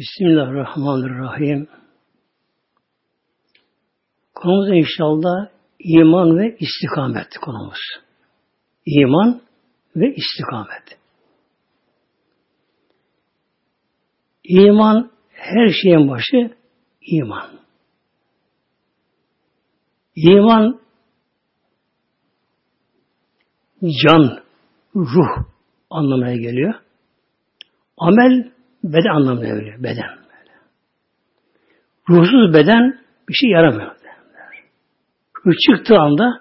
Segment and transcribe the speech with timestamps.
[0.00, 1.68] Bismillahirrahmanirrahim.
[4.34, 7.78] Konumuz inşallah iman ve istikamet konumuz.
[8.86, 9.42] İman
[9.96, 10.98] ve istikamet.
[14.44, 16.56] İman her şeyin başı
[17.00, 17.60] iman.
[20.16, 20.80] İman
[23.82, 24.42] can,
[24.96, 25.44] ruh
[25.90, 26.74] anlamına geliyor.
[27.98, 29.82] Amel beden anlamına geliyor.
[29.82, 30.08] Beden.
[30.08, 30.52] Böyle.
[32.08, 33.96] Ruhsuz beden bir şey yaramıyor.
[35.46, 36.40] Ruh çıktığı anda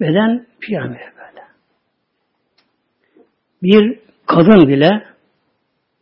[0.00, 1.46] beden bir şey yaramıyor böyle.
[3.62, 5.06] Bir kadın bile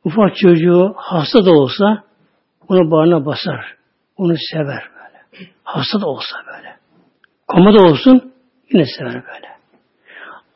[0.04, 2.04] ufak çocuğu hasta da olsa
[2.68, 3.76] onu bağrına basar.
[4.16, 5.50] Onu sever böyle.
[5.64, 6.76] Hasta da olsa böyle.
[7.48, 8.32] Komada olsun
[8.70, 9.56] yine sever böyle.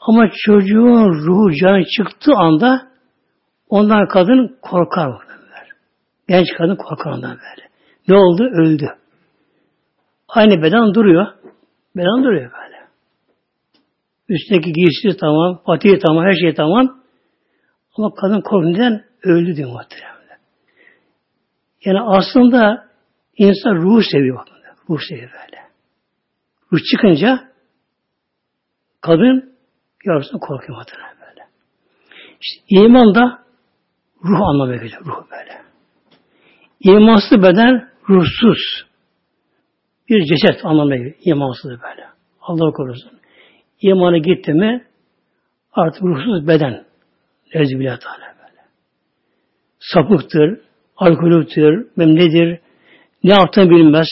[0.01, 2.90] Ama çocuğun ruhu canı çıktığı anda
[3.71, 5.11] ondan kadın korkar.
[5.11, 5.71] Böyle.
[6.29, 7.69] Genç kadın korkar ondan böyle.
[8.09, 8.43] Ne oldu?
[8.45, 8.89] Öldü.
[10.29, 11.27] Aynı beden duruyor.
[11.97, 12.81] Beden duruyor böyle.
[14.29, 17.01] Üstteki giysisi tamam, patiği tamam, her şey tamam.
[17.97, 20.11] Ama kadın korkundan öldü diyor muhtemelen.
[21.85, 22.89] Yani aslında
[23.37, 24.39] insan ruh seviyor.
[24.39, 24.55] Bakın.
[24.89, 25.63] Ruh seviyor böyle.
[26.73, 27.51] Ruh çıkınca
[29.01, 29.57] kadın
[30.07, 31.49] yavrusuna korkuyor muhtemelen böyle.
[32.41, 33.39] İşte iman da
[34.25, 35.05] ruh anlamına geliyor.
[35.05, 35.63] Ruh böyle.
[36.81, 38.87] İmansız beden ruhsuz.
[40.09, 41.15] Bir ceset anlamına geliyor.
[41.21, 42.07] İmansız böyle.
[42.41, 43.13] Allah korusun.
[43.81, 44.85] İmanı gitti mi
[45.73, 46.85] artık ruhsuz beden.
[47.53, 48.61] Ezbillah Teala böyle.
[49.79, 50.61] Sapıktır,
[50.97, 52.61] alkolüktür, memnedir,
[53.25, 54.09] ne yaptığını bilmez.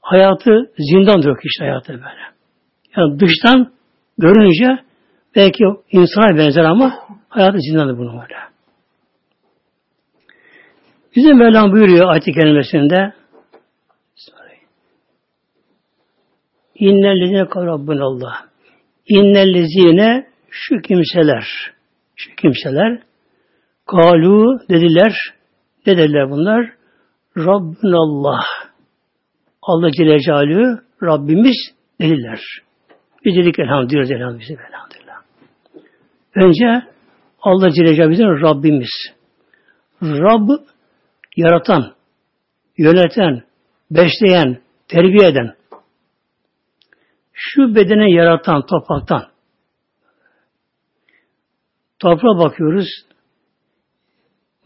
[0.00, 2.26] Hayatı zindandır işte hayatı böyle.
[2.96, 3.72] Yani dıştan
[4.18, 4.84] görünce
[5.36, 6.92] belki insana benzer ama
[7.28, 8.45] hayatı zindandır bunun böyle.
[11.16, 13.12] Bizim Mevlam buyuruyor ayet-i kerimesinde
[16.74, 17.48] İnnellezine
[18.00, 18.34] Allah.
[19.08, 21.46] İnnellezine şu kimseler
[22.16, 23.02] şu kimseler
[23.86, 25.12] kalu dediler
[25.86, 26.72] ne dediler bunlar?
[27.36, 28.44] Rabbin Allah.
[29.62, 31.56] Allah Celle Celaluhu Rabbimiz
[32.00, 32.40] dediler.
[33.24, 35.22] Biz dedik elhamdülillah, elhamdülillah, elhamdülillah.
[36.34, 36.86] Önce
[37.40, 38.90] Allah Celle Celaluhu bizim Rabbimiz.
[40.02, 40.48] Rab
[41.36, 41.94] yaratan,
[42.78, 43.42] yöneten,
[43.90, 45.54] besleyen, terbiye eden,
[47.32, 49.26] şu bedene yaratan topraktan,
[51.98, 52.88] toprağa bakıyoruz,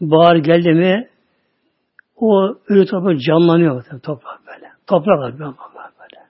[0.01, 1.09] bahar geldi mi,
[2.15, 4.71] o ölü toprak canlanıyor toprak böyle.
[4.87, 6.23] Toprak var böyle.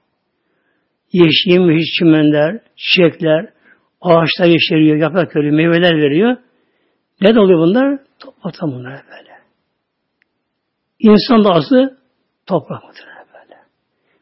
[1.13, 3.53] Yeşil, yemiş çimenler, çiçekler,
[4.01, 6.37] ağaçlar yeşeriyor, yaprak veriyor, meyveler veriyor.
[7.21, 7.99] Ne oluyor bunlar?
[8.19, 9.30] Topraktan bunlar böyle.
[11.01, 11.97] İnsan da aslı
[12.45, 13.59] toprak mıdır böyle.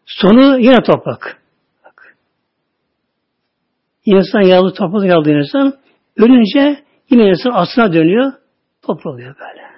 [0.05, 1.41] Sonu yine toprak.
[1.85, 2.17] Bak.
[4.05, 5.73] İnsan yağlı toprak yağlı insan
[6.17, 8.33] ölünce yine insan aslına dönüyor.
[8.81, 9.69] Toprak oluyor böyle.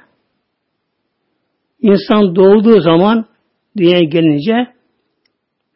[1.79, 3.25] İnsan doğduğu zaman
[3.77, 4.73] dünyaya gelince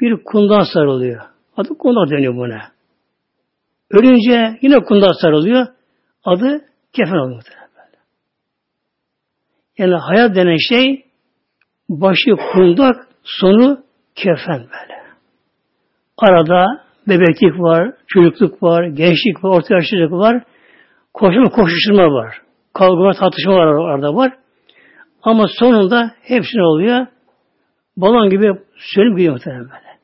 [0.02, 1.22] bir kundan sarılıyor.
[1.58, 2.62] Adı kunda dönüyor buna.
[3.92, 5.68] Ölünce yine kundan sarılıyor.
[6.24, 7.44] Adı kefen oluyor.
[9.78, 11.05] Yani hayat denen şey
[11.90, 13.84] başı kundak, sonu
[14.16, 14.96] kefen böyle.
[16.18, 16.66] Arada
[17.08, 20.44] bebeklik var, çocukluk var, gençlik var, orta yaşlılık var,
[21.14, 22.42] koşma koşuşturma var.
[22.74, 24.34] Kavga tartışma var arada var.
[25.22, 27.08] Ama sonunda hepsine oluyor.
[27.98, 30.00] Balon gibi sönüp gidiyor muhtemelen böyle.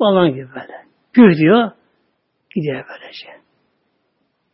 [0.00, 0.72] Balon gibi böyle.
[1.12, 1.70] Gür diyor.
[2.54, 3.28] Gidiyor böylece.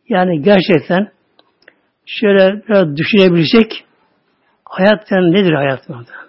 [0.09, 1.11] Yani gerçekten
[2.05, 3.85] şöyle biraz düşünebilsek
[4.65, 6.22] hayattan nedir hayat böyle.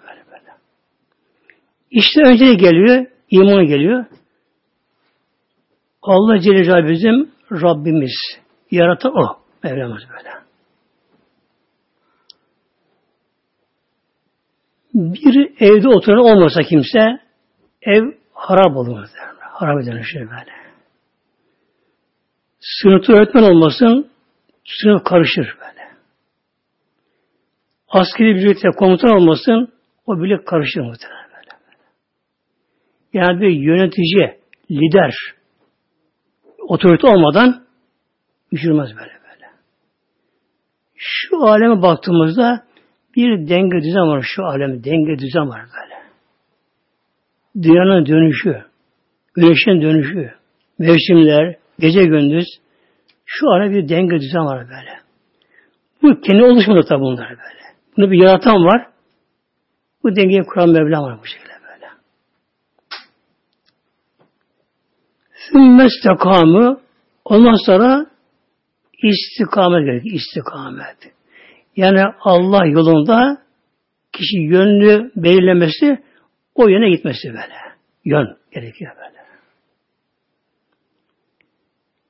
[1.95, 4.05] İşte önce geliyor, iman geliyor.
[6.01, 8.11] Allah Celle Celaluhu bizim Rabbimiz.
[8.71, 9.39] Yaratan o.
[9.63, 10.29] Mevlamız böyle.
[14.93, 17.19] Bir evde oturan olmasa kimse
[17.81, 18.03] ev
[18.33, 19.07] harap olur.
[19.39, 20.51] Harap dönüşür böyle.
[22.59, 24.11] Sınıfta öğretmen olmasın
[24.65, 25.89] sınıf karışır böyle.
[27.89, 29.73] Askeri birlikte komutan olmasın
[30.05, 31.24] o bile karışır muhtemelen.
[33.15, 34.39] Yani bir yönetici,
[34.71, 35.13] lider
[36.67, 37.65] otorite olmadan
[38.51, 39.45] yürümez böyle böyle.
[40.95, 42.63] Şu aleme baktığımızda
[43.15, 44.83] bir denge düzen var şu alemde.
[44.83, 45.95] Denge düzen var böyle.
[47.63, 48.65] Dünyanın dönüşü,
[49.35, 50.33] güneşin dönüşü,
[50.79, 52.45] mevsimler, gece gündüz
[53.25, 54.99] şu ara bir denge düzen var böyle.
[56.01, 57.61] Bu kendi oluşmadı tabi bunlar böyle.
[57.97, 58.87] Bunu bir yaratan var.
[60.03, 61.87] Bu dengeyi kuran Mevlam var bu şekilde böyle.
[65.51, 66.81] Sümmestekamı
[67.25, 68.05] ondan sonra
[69.03, 70.15] istikamet gerekiyor.
[70.15, 70.97] İstikamet.
[71.75, 73.37] Yani Allah yolunda
[74.13, 76.03] kişi yönlü belirlemesi
[76.55, 77.55] o yöne gitmesi böyle.
[78.05, 79.15] Yön gerekiyor böyle.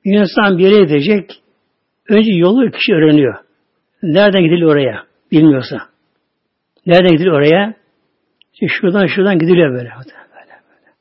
[0.04, 1.42] Bir insan bir yere gidecek
[2.08, 3.34] önce yolu kişi öğreniyor.
[4.02, 5.76] Nereden gidiliyor oraya bilmiyorsa.
[6.86, 7.74] Nereden gidiliyor oraya?
[8.52, 9.90] İşte şuradan şuradan gidiliyor böyle.
[9.90, 10.92] böyle, böyle.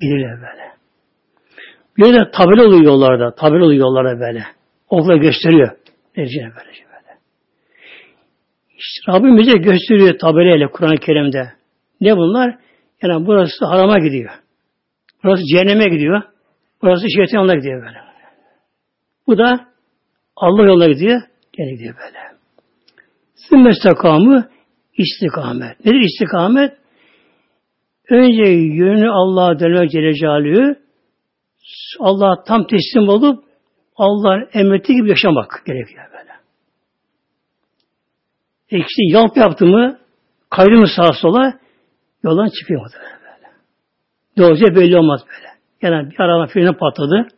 [0.00, 0.67] Gidiliyor böyle.
[1.98, 3.34] Bir de tabela oluyor yollarda.
[3.34, 4.44] Tabela oluyor yollarda böyle.
[4.88, 5.70] Okla gösteriyor.
[6.16, 7.18] Necine böylece böyle.
[8.78, 11.52] İşte Rabbim bize gösteriyor tabelayla Kur'an-ı Kerim'de.
[12.00, 12.58] Ne bunlar?
[13.02, 14.30] Yani burası harama gidiyor.
[15.24, 16.22] Burası cehenneme gidiyor.
[16.82, 17.98] Burası şeytanla gidiyor böyle.
[19.26, 19.66] Bu da
[20.36, 21.22] Allah yoluna gidiyor.
[21.52, 22.18] Gene gidiyor böyle.
[23.34, 24.48] Sümme istikamı
[24.98, 25.84] istikamet.
[25.84, 26.72] Nedir istikamet?
[28.10, 30.14] Önce yönü Allah'a dönmek Celle
[32.00, 33.44] Allah'a tam teslim olup
[33.96, 36.32] Allah'ın emrettiği gibi yaşamak gerekiyor böyle.
[38.72, 39.98] E yalp yaptı mı
[40.50, 41.58] kaydı mı sağa sola
[42.22, 43.52] yoldan çıkıyor muhtemelen böyle.
[44.36, 45.48] Doğruca belli olmaz böyle.
[45.82, 47.28] Yani bir araba freni patladı.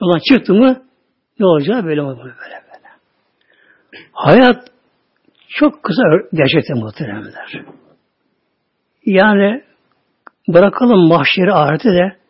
[0.00, 0.82] Yoldan çıktı mı
[1.38, 2.88] ne olacağı belli olmaz böyle böyle.
[4.12, 4.72] Hayat
[5.48, 6.02] çok kısa
[6.32, 7.64] gerçekten muhteremler.
[9.06, 9.64] Yani
[10.48, 12.21] bırakalım mahşeri ahireti de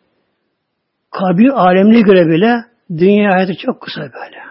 [1.13, 4.43] kabir alemine göre bile dünya hayatı çok kısa böyle.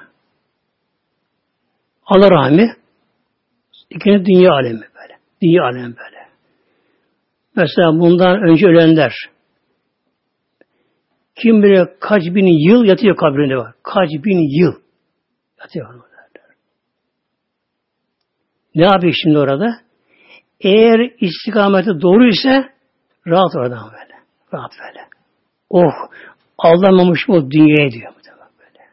[2.06, 2.76] Allah rahmi
[3.90, 5.18] ikinci dünya alemi böyle.
[5.42, 6.28] Dünya alemi böyle.
[7.56, 9.12] Mesela bundan önce ölenler
[11.42, 13.74] kim bilir kaç bin yıl yatıyor kabrinde var.
[13.82, 14.72] Kaç bin yıl
[15.60, 16.12] yatıyor orada.
[18.74, 19.80] Ne yapıyor şimdi orada?
[20.60, 22.72] Eğer istikameti doğru ise
[23.26, 24.14] rahat oradan böyle.
[24.54, 25.00] Rahat böyle.
[25.70, 25.92] Oh
[26.64, 28.12] aldanmamış mı o dünyaya diyor.
[28.58, 28.84] Böyle.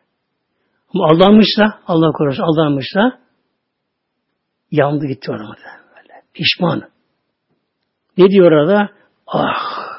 [0.93, 3.19] Ama aldanmışsa, Allah korusun aldanmışsa
[4.71, 5.43] yandı gitti orada
[5.95, 6.21] böyle.
[6.33, 6.89] Pişman.
[8.17, 8.89] Ne diyor orada?
[9.27, 9.89] Ah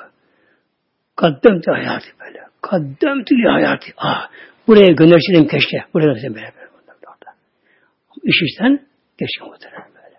[1.17, 2.39] kaddemti hayatı böyle.
[2.63, 3.87] Kaddemti hayatı.
[3.97, 4.29] Ah
[4.67, 5.85] buraya gönderseydim keşke.
[5.95, 6.47] Buraya gönderseydim böyle.
[6.47, 6.71] böyle.
[8.23, 8.87] İş işten
[9.19, 10.17] geçiyor muhtemelen böyle.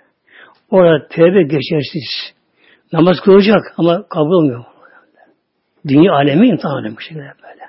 [0.69, 2.33] Orada tövbe geçersiz.
[2.93, 4.65] Namaz kılacak ama kabul olmuyor.
[5.87, 7.61] Dünya alemi imtihan alemi bu şekilde böyle.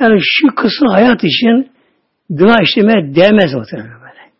[0.00, 1.72] Yani şu kısa hayat için
[2.30, 4.30] günah işlemeye değmez muhtemelen böyle.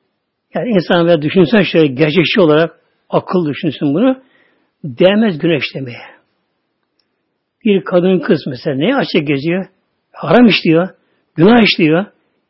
[0.55, 2.81] Yani insan böyle düşünsen şöyle gerçekçi olarak
[3.11, 4.22] akıl düşünsün bunu.
[4.84, 6.20] Değmez günah işlemeye.
[7.64, 9.66] Bir kadın kız mesela neye açık geziyor?
[10.12, 10.88] Haram işliyor.
[11.34, 12.06] Günah işliyor.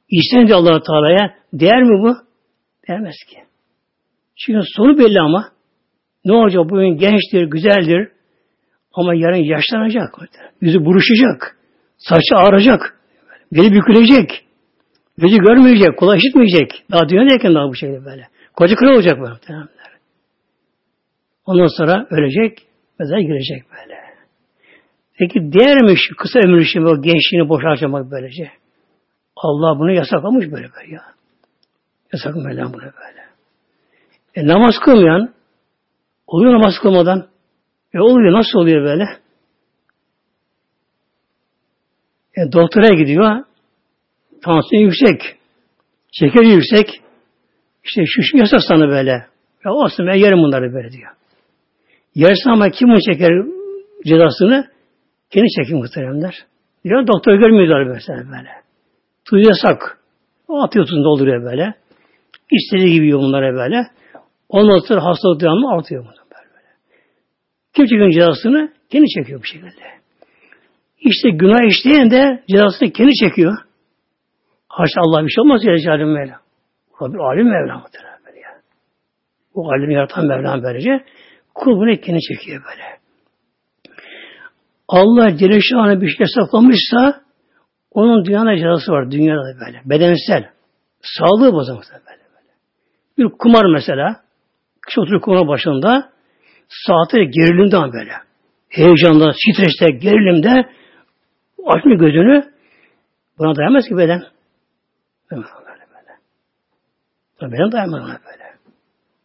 [0.08, 2.16] İstenci allah Teala'ya değer mi bu?
[2.88, 3.36] Değmez ki.
[4.36, 5.48] Çünkü sonu belli ama.
[6.24, 6.70] Ne olacak?
[6.70, 8.08] Bugün gençtir, güzeldir.
[8.92, 10.18] Ama yarın yaşlanacak.
[10.60, 11.56] Yüzü buruşacak.
[11.98, 12.98] Saçı ağracak.
[13.52, 14.44] Beli bükülecek.
[15.18, 16.84] Gözü görmeyecek, kulak işitmeyecek.
[16.92, 18.28] Daha dünyadayken daha bu şekilde böyle.
[18.56, 19.68] Koca kral olacak böyle.
[21.46, 22.58] Ondan sonra ölecek,
[22.98, 24.00] mezara girecek böyle.
[25.18, 28.50] Peki değer mi şu kısa ömür için o gençliğini boş harcamak böylece?
[29.36, 31.02] Allah bunu yasaklamış böyle böyle ya.
[32.12, 33.20] Yasaklamış Mevlam bunu böyle.
[34.34, 35.34] E namaz kılmayan
[36.30, 37.28] oluyor namaz kılmadan.
[37.94, 39.04] E oluyor nasıl oluyor böyle?
[42.36, 43.44] E doktora gidiyor.
[44.42, 45.36] Tansiyon yüksek.
[46.12, 46.88] Şeker yüksek.
[47.84, 49.10] İşte şu şu yasak sana böyle.
[49.64, 51.10] Ya olsun ben yerim bunları böyle diyor.
[52.14, 53.30] Yersin ama kim onu çeker
[54.06, 54.70] cezasını?
[55.30, 56.34] Kendi çekin muhteremler.
[56.84, 58.50] Diyor doktor görmüyorlar mesela böyle.
[59.24, 59.98] Tuzu yasak.
[60.48, 61.74] O atıyorsun dolduruyor böyle.
[62.50, 63.86] İstediği gibi yiyor bunlara böyle.
[64.48, 66.19] Ondan sonra hastalık devamlı artıyor bunlar.
[67.74, 68.72] Kim çekiyor cezasını?
[68.90, 70.00] Kendi çekiyor bu şekilde.
[71.00, 73.58] İşte günah işleyen de cezasını kendi çekiyor.
[74.68, 76.40] Haşa Allah bir şey olmaz ya Celaluhu Mevla.
[77.00, 77.84] O bir alim Mevla
[78.26, 78.50] böyle ya.
[79.54, 81.04] O alimi yaratan Mevla böylece
[81.54, 83.00] kul bunu kendi çekiyor böyle.
[84.88, 87.20] Allah Celle bir şey yasaklamışsa
[87.90, 89.10] onun dünyada cezası var.
[89.10, 89.82] Dünyada böyle.
[89.84, 90.50] Bedensel.
[91.00, 92.52] Sağlığı bozulmuş böyle, böyle.
[93.18, 94.20] Bir kumar mesela.
[94.88, 96.10] Kişi oturuyor kumar başında.
[96.70, 98.12] Saatleri gerilimden böyle.
[98.68, 100.68] Heyecanda, streste, gerilimde
[101.66, 102.44] açmıyor gözünü.
[103.38, 104.22] Buna dayanmaz ki beden.
[105.30, 105.42] Böyle
[107.40, 107.52] böyle.
[107.52, 108.44] Beden dayanmaz böyle.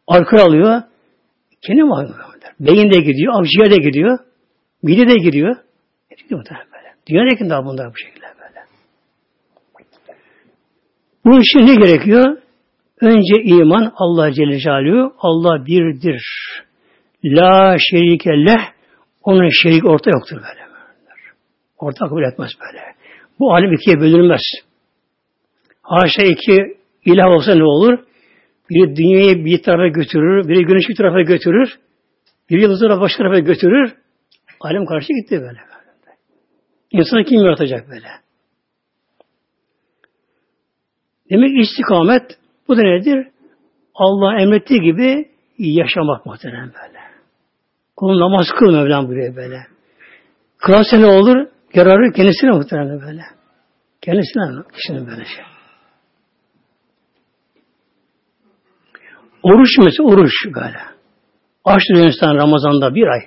[0.08, 0.82] Arkaya alıyor.
[1.62, 2.08] Kendi var
[2.60, 4.20] Beyin de gidiyor, avciğer de gidiyor.
[4.84, 5.56] Mide de gidiyor.
[6.12, 6.96] Ne gidiyor muhtemelen böyle.
[7.08, 8.26] Dünyadaki daha bunlar bu şekilde.
[11.26, 12.38] Bunun için ne gerekiyor?
[13.02, 16.22] Önce iman Allah Celle Celaluhu Allah birdir.
[17.26, 18.64] La şerike leh
[19.24, 20.66] onun şerik orta yoktur böyle.
[21.78, 22.82] Orta kabul etmez böyle.
[23.40, 24.42] Bu alim ikiye bölünmez.
[25.82, 28.00] Haşa iki ilah olsa ne olur?
[28.70, 31.80] Biri dünyayı bir tarafa götürür, biri güneşi bir tarafa götürür,
[32.50, 33.94] biri yıldızları başka tarafa götürür.
[34.60, 35.60] Alem karşı gitti böyle.
[36.92, 38.08] İnsanı kim yaratacak böyle?
[41.30, 43.28] Demek istikamet bu da nedir?
[43.96, 46.95] Allah emrettiği gibi yaşamak muhtemelen böyle.
[47.96, 49.68] Kulun namaz kıl Mevlam buraya böyle.
[50.58, 51.48] Kılarsa ne olur?
[51.74, 53.22] Yararı kendisine muhtemelen böyle.
[54.02, 55.46] Kendisine kişinin böyle şey.
[59.44, 60.78] Oruç mesela oruç böyle.
[61.66, 63.22] Aç insan Ramazan'da bir ay.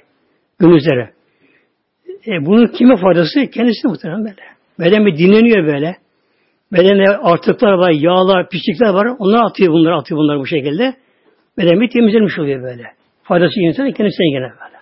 [0.58, 1.12] Gün üzere.
[2.26, 3.46] E, bunun kime faydası?
[3.50, 4.42] Kendisine muhtemelen böyle.
[4.80, 5.96] Beden bir dinleniyor böyle.
[6.72, 9.16] Bedene artıklar var, yağlar, pislikler var.
[9.18, 10.94] Onlar atıyor bunları, atıyor bunları bu şekilde.
[11.58, 12.98] Beden bir temizlenmiş oluyor böyle.
[13.28, 14.78] Faydası insana kendisine gene böyle.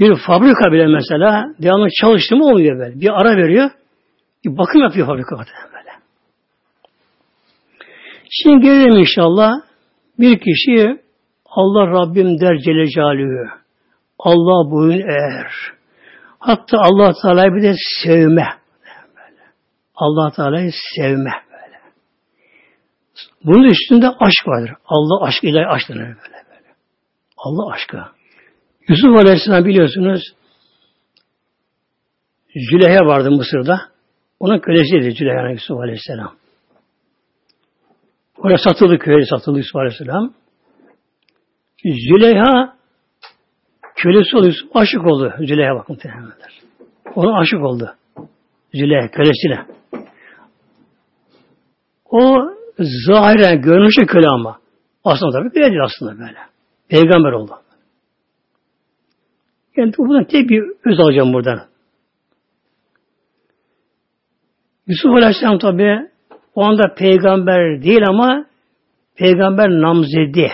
[0.00, 3.00] Bir fabrika bile mesela devamlı çalıştı mı olmuyor böyle.
[3.00, 3.70] Bir ara veriyor.
[4.44, 5.48] Bir bakım yapıyor fabrika böyle.
[8.30, 9.52] Şimdi gelelim inşallah.
[10.18, 11.00] Bir kişi
[11.46, 13.48] Allah Rabbim der Celle Celaluhu.
[14.18, 15.52] Allah boyun eğer.
[16.38, 17.74] Hatta Allah Teala'yı bir de
[18.04, 18.46] sevme.
[19.94, 21.47] Allah Teala'yı sevme.
[23.44, 24.72] Bunun üstünde aşk vardır.
[24.86, 26.74] Allah aşk ilahi aşk denir böyle böyle.
[27.36, 27.98] Allah aşkı.
[28.88, 30.22] Yusuf Aleyhisselam biliyorsunuz
[32.54, 33.80] Züleyha vardı Mısır'da.
[34.40, 36.34] Onun kölesiydi Züleyha Yusuf Aleyhisselam.
[38.36, 40.34] Oraya satıldı köye satıldı Yusuf Aleyhisselam.
[41.84, 42.76] Züleyha
[43.96, 44.54] kölesi oluyor.
[44.74, 46.60] Aşık oldu Züleyha bakın muhtemelenler.
[47.14, 47.94] Ona aşık oldu.
[48.74, 49.66] Züleyha kölesine.
[52.10, 54.58] O zahiren görünüşe köle ama.
[55.04, 56.38] Aslında tabii köle değil aslında böyle.
[56.88, 57.52] Peygamber oldu.
[59.76, 61.60] Yani buradan tek bir öz alacağım buradan.
[64.86, 66.10] Yusuf Aleyhisselam tabi
[66.54, 68.46] o anda peygamber değil ama
[69.16, 70.50] peygamber namzedi.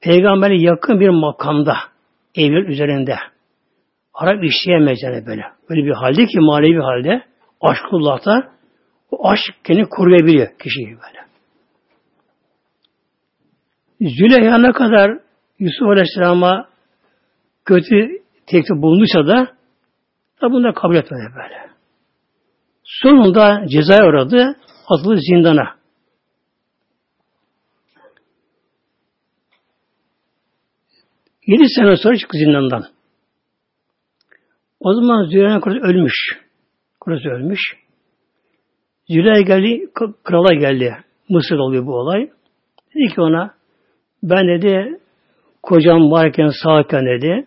[0.00, 1.76] Peygamber'e yakın bir makamda,
[2.34, 3.16] evin üzerinde.
[4.14, 5.42] Arap işleyemez yani böyle.
[5.70, 7.22] Böyle bir halde ki manevi halde
[7.60, 8.53] aşkullah'ta
[9.14, 11.24] o aşk kendini koruyabiliyor kişiyi böyle.
[14.00, 15.18] Züleyha ne kadar
[15.58, 16.68] Yusuf Aleyhisselam'a
[17.64, 19.56] kötü teklif bulunduysa da
[20.42, 21.70] da bunu da kabul etmedi böyle.
[22.84, 24.56] Sonunda cezaya uğradı,
[24.88, 25.76] atıldı zindana.
[31.46, 32.84] Yedi sene sonra çıktı zindandan.
[34.80, 36.14] O zaman Züleyha Kurası ölmüş.
[37.00, 37.60] Kurası ölmüş.
[39.08, 39.92] Züleyha geldi,
[40.24, 40.96] krala geldi.
[41.28, 42.30] Mısır oluyor bu olay.
[42.94, 43.54] Dedi ki ona,
[44.22, 44.98] ben dedi,
[45.62, 47.46] kocam varken sağken dedi,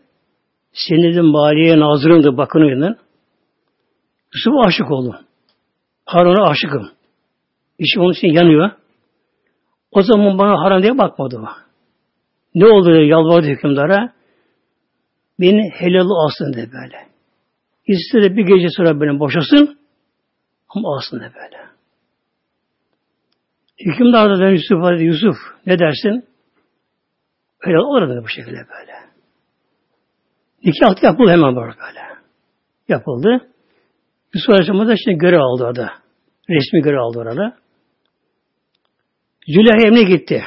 [0.74, 2.98] senin dedim valiyeye nazırındı, bakınıydın.
[4.34, 5.16] Yusuf'a aşık oldum.
[6.06, 6.90] Harun'a aşıkım.
[7.80, 8.72] İşi onun için yanıyor.
[9.92, 11.48] O zaman bana haram diye bakmadı o.
[12.56, 14.14] Ne oldu diye yalvardı hükümdara.
[15.40, 17.08] Beni helalı alsın de böyle.
[17.88, 19.78] İstedi bir gece sonra beni boşasın
[20.78, 21.58] ama alsın de böyle.
[23.80, 26.26] Hükümdar da Yusuf dedi, Yusuf ne dersin?
[27.62, 28.94] Öyle olur dedi bu şekilde böyle.
[30.64, 32.02] Nikah yapıldı hemen böyle.
[32.88, 33.50] Yapıldı.
[34.34, 35.94] Yusuf Aleyhisselam da işte görev aldı orada.
[36.50, 37.58] Resmi görev aldı orada.
[39.48, 40.44] Züleyha emne gitti.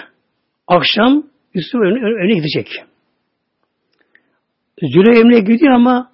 [0.67, 1.23] Akşam
[1.55, 2.69] Yusuf önüne, önüne gidecek.
[4.83, 6.13] Züleyha emne gidiyor ama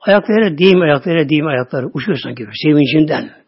[0.00, 3.39] ayakları değim ayakları değim ayakları uçuyor sanki sevincinden.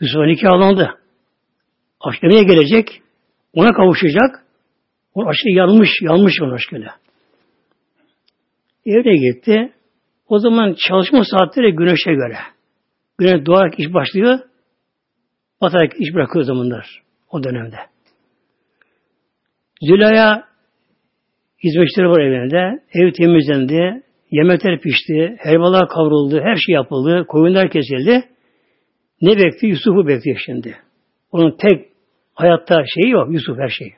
[0.00, 0.98] Yusuf nikahlandı.
[2.00, 3.02] Aşkemeye gelecek.
[3.54, 4.44] Ona kavuşacak.
[5.14, 6.96] O aşkı yanmış, yanmış onun aşkıyla.
[8.86, 9.72] Evine gitti.
[10.28, 12.36] O zaman çalışma saatleri güneşe göre.
[13.18, 14.38] Güneş doğarak iş başlıyor.
[15.60, 17.02] Batarak iş bırakıyor zamanlar.
[17.30, 17.76] O dönemde.
[19.82, 20.44] Zülaya
[21.64, 22.82] hizmetçileri var evinde.
[22.94, 24.02] Ev temizlendi.
[24.30, 25.36] Yemekler pişti.
[25.38, 26.40] Helvalar kavruldu.
[26.40, 27.24] Her şey yapıldı.
[27.28, 28.28] Koyunlar kesildi.
[29.20, 29.72] Ne bekliyor?
[29.72, 30.76] Yusuf'u bekliyor şimdi.
[31.32, 31.88] Onun tek
[32.34, 33.32] hayatta şeyi yok.
[33.32, 33.94] Yusuf her şey.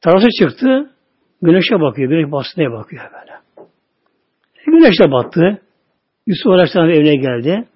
[0.00, 0.90] Tarası çıktı.
[1.42, 2.10] Güneşe bakıyor.
[2.10, 3.32] Güneş bastığına bakıyor böyle.
[4.58, 5.62] E, güneş de battı.
[6.26, 7.68] Yusuf Aleyhisselam evine geldi.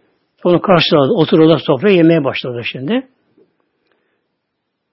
[0.44, 1.12] Onu karşıladı.
[1.12, 3.06] Oturdular sofraya yemeye başladı şimdi.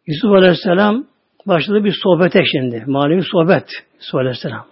[0.07, 1.05] Yusuf Aleyhisselam
[1.47, 2.83] başladı bir sohbete şimdi.
[2.87, 3.67] Manevi sohbet.
[3.99, 4.67] Yusuf Aleyhisselam.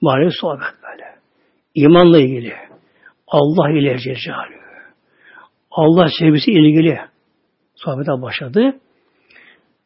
[0.00, 1.04] Manevi sohbet böyle.
[1.74, 2.71] İmanla ilgili.
[3.32, 4.62] Allah ile Cecali.
[5.70, 6.98] Allah sevgisi ilgili
[7.74, 8.80] sohbete başladı.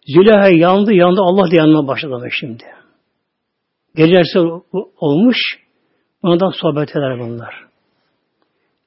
[0.07, 2.65] Züleyha yandı yandı Allah da yanına başladı şimdi.
[3.97, 4.39] Gecesi
[4.97, 5.37] olmuş.
[6.23, 7.67] Ondan sohbet eder bunlar.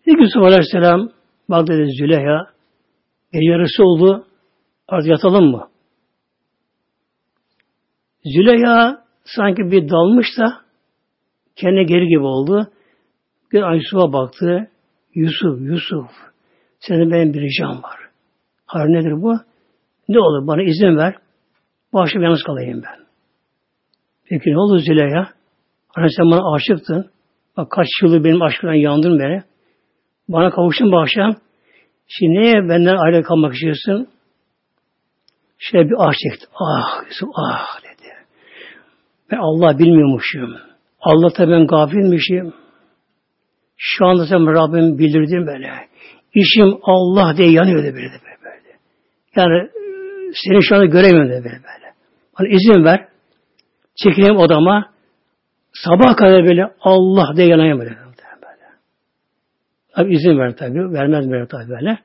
[0.05, 1.09] İlk Yusuf Aleyhisselam
[1.49, 2.47] baktı dedi Züleyha
[3.33, 4.25] gece yarısı oldu
[4.87, 5.69] artık yatalım mı?
[8.23, 10.61] Züleyha sanki bir dalmış da
[11.55, 12.71] kendine geri gibi oldu.
[13.51, 14.69] Bir Yusuf'a baktı.
[15.15, 16.11] Yusuf, Yusuf
[16.79, 17.99] senin benim bir ricam var.
[18.65, 19.39] Hayır nedir bu?
[20.09, 21.15] Ne olur bana izin ver.
[21.93, 23.05] Bu yalnız kalayım ben.
[24.29, 25.29] Peki ne oldu Züleyha?
[25.95, 27.11] Hani sen bana aşıktın.
[27.57, 29.43] Bak kaç yılı benim aşkımdan yandın beni.
[30.27, 31.35] Bana kavuştun bu akşam.
[32.07, 34.07] Şimdi niye benden ayrı kalmak istiyorsun?
[35.57, 36.45] Şöyle bir ah çekti.
[36.53, 38.09] Ah Yusuf ah dedi.
[39.31, 40.57] Ben Allah bilmiyormuşum.
[41.01, 42.53] Allah'ta ben gafilmişim.
[43.81, 45.71] Şu anda sen Rabbim bildirdim böyle.
[46.33, 48.11] İşim Allah diye yanıyor da böyle,
[48.43, 48.77] böyle.
[49.35, 49.69] Yani
[50.33, 51.93] seni şu anda göremiyorum da böyle böyle.
[52.39, 53.07] Bana izin ver.
[53.95, 54.91] Çekileyim odama.
[55.73, 57.89] Sabah kadar böyle Allah diye yanayım böyle.
[57.89, 58.09] böyle.
[59.95, 60.93] Tabi izin ver tabi.
[60.93, 61.99] Vermez böyle tabi böyle.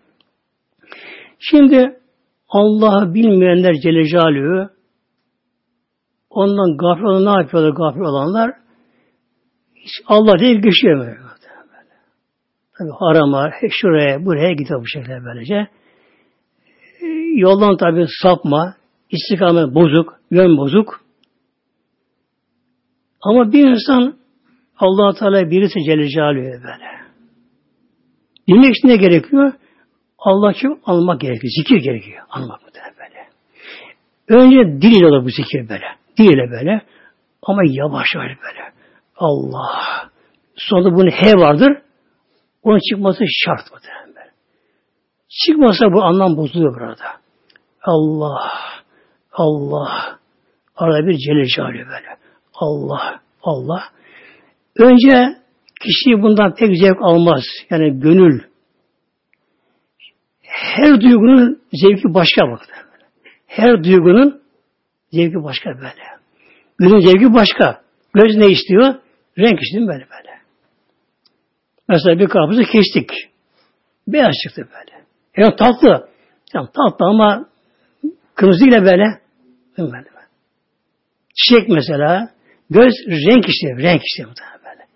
[1.39, 1.99] Şimdi
[2.49, 4.71] Allah'ı bilmeyenler Celle Celaluhu
[6.31, 8.51] ondan gafil olan ne yapıyorlar gafil olanlar?
[9.75, 11.25] Hiç Allah değil geçiyor böyle.
[12.79, 15.69] Tabi harama, şuraya, buraya gidiyor bu şekilde böylece.
[17.35, 18.75] Yoldan tabi sapma,
[19.11, 21.01] istikamet bozuk, yön bozuk.
[23.23, 24.17] Ama bir insan
[24.79, 26.95] allah Teala birisi Celle Celaluhu böyle.
[28.49, 29.53] Bilmek için ne gerekiyor?
[30.19, 30.81] Allah kim?
[30.85, 31.53] Almak gerekiyor.
[31.59, 32.23] Zikir gerekiyor.
[32.31, 33.29] Anlamak mı böyle.
[34.29, 35.87] Önce dil ile bu zikir böyle.
[36.19, 36.83] Dil ile böyle.
[37.43, 38.73] Ama yavaş yavaş böyle.
[39.17, 40.11] Allah.
[40.57, 41.84] Sonra bunun he vardır.
[42.65, 44.31] Onun çıkması şart mı böyle.
[45.47, 47.05] Çıkmasa bu anlam bozuluyor burada.
[47.83, 48.53] Allah.
[49.33, 50.19] Allah.
[50.77, 52.17] Arada bir Celle Celaluhu böyle.
[52.55, 53.21] Allah.
[53.43, 53.83] Allah.
[54.79, 55.37] Önce
[55.81, 57.43] kişi bundan pek zevk almaz.
[57.71, 58.41] Yani gönül,
[60.43, 62.61] her duygunun zevki başka bak.
[63.47, 64.43] Her duygunun
[65.13, 66.05] zevki başka böyle.
[66.79, 67.83] Gözün zevki başka.
[68.15, 68.95] Göz ne istiyor?
[69.39, 70.34] Renk istiyor böyle böyle.
[71.89, 73.11] Mesela bir karpuzu kestik.
[74.09, 75.05] Beyaz çıktı böyle.
[75.37, 76.09] Yani tatlı.
[76.55, 77.49] Yani tatlı ama
[78.35, 79.21] kırmızı ile böyle.
[79.79, 80.09] böyle.
[81.35, 82.31] Çiçek mesela.
[82.71, 83.79] Göz renk istiyor.
[83.79, 84.29] Renk istiyor
[84.65, 84.87] böyle.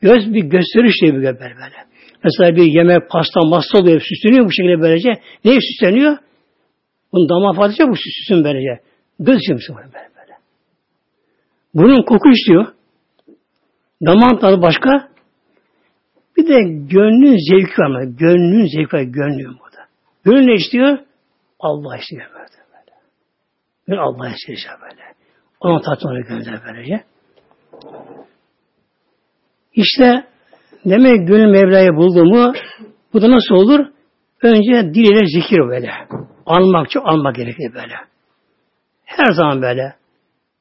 [0.00, 1.86] Göz bir gösteriş diye bir böyle böyle.
[2.24, 5.08] Mesela bir yemek, pasta, masa oluyor, süsleniyor bu şekilde böylece.
[5.44, 6.16] Ne süsleniyor?
[7.12, 8.82] Bunun damağı fazlaca bu süsün böylece.
[9.20, 10.34] Göz için böyle böyle.
[11.74, 12.66] Bunun koku istiyor.
[14.06, 15.15] Damağın tadı başka.
[16.36, 16.62] Bir de
[16.94, 18.02] gönlün zevki var.
[18.02, 19.02] Gönlün zevki var.
[19.02, 19.86] Gönlün burada.
[20.24, 20.98] Gönlün ne istiyor?
[21.60, 22.46] Allah istiyor böyle.
[22.72, 22.92] böyle.
[23.86, 25.02] Gönül Allah istiyor böyle.
[25.60, 27.04] Onun tatlı gönlüne böylece.
[29.72, 30.24] İşte
[30.86, 32.52] Demek gönül Mevla'yı buldu mu
[33.12, 33.86] bu da nasıl olur?
[34.42, 35.90] Önce dil ile zikir böyle.
[36.46, 37.94] Almak çok almak gerekir böyle.
[39.04, 39.94] Her zaman böyle.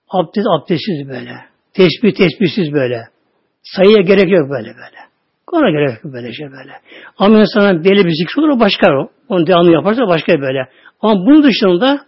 [0.09, 1.31] Abdest abdestsiz böyle.
[1.73, 3.01] Tesbih tesbihsiz böyle.
[3.63, 5.04] Sayıya gerek yok böyle böyle.
[5.51, 6.71] Gerek yok böyle şey böyle.
[7.17, 9.09] Ama insana belli bir zikir olur başka o.
[9.29, 10.69] Onu devamlı yaparsa başka böyle.
[11.01, 12.05] Ama bunun dışında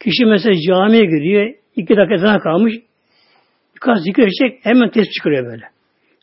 [0.00, 1.54] kişi mesela camiye giriyor.
[1.76, 2.74] iki dakika kalmış.
[3.74, 5.64] Birkaç zikir edecek hemen test çıkarıyor böyle.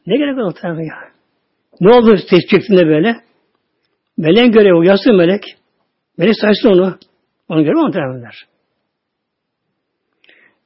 [0.08, 1.14] Ne gerek var o ya?
[1.82, 3.16] Ne oldu tespitinde böyle?
[4.18, 4.84] Meleğin görevi o.
[4.84, 5.44] Yazsın melek.
[6.18, 6.98] Melek saysın onu.
[7.50, 8.46] Onu görevi antrenörler.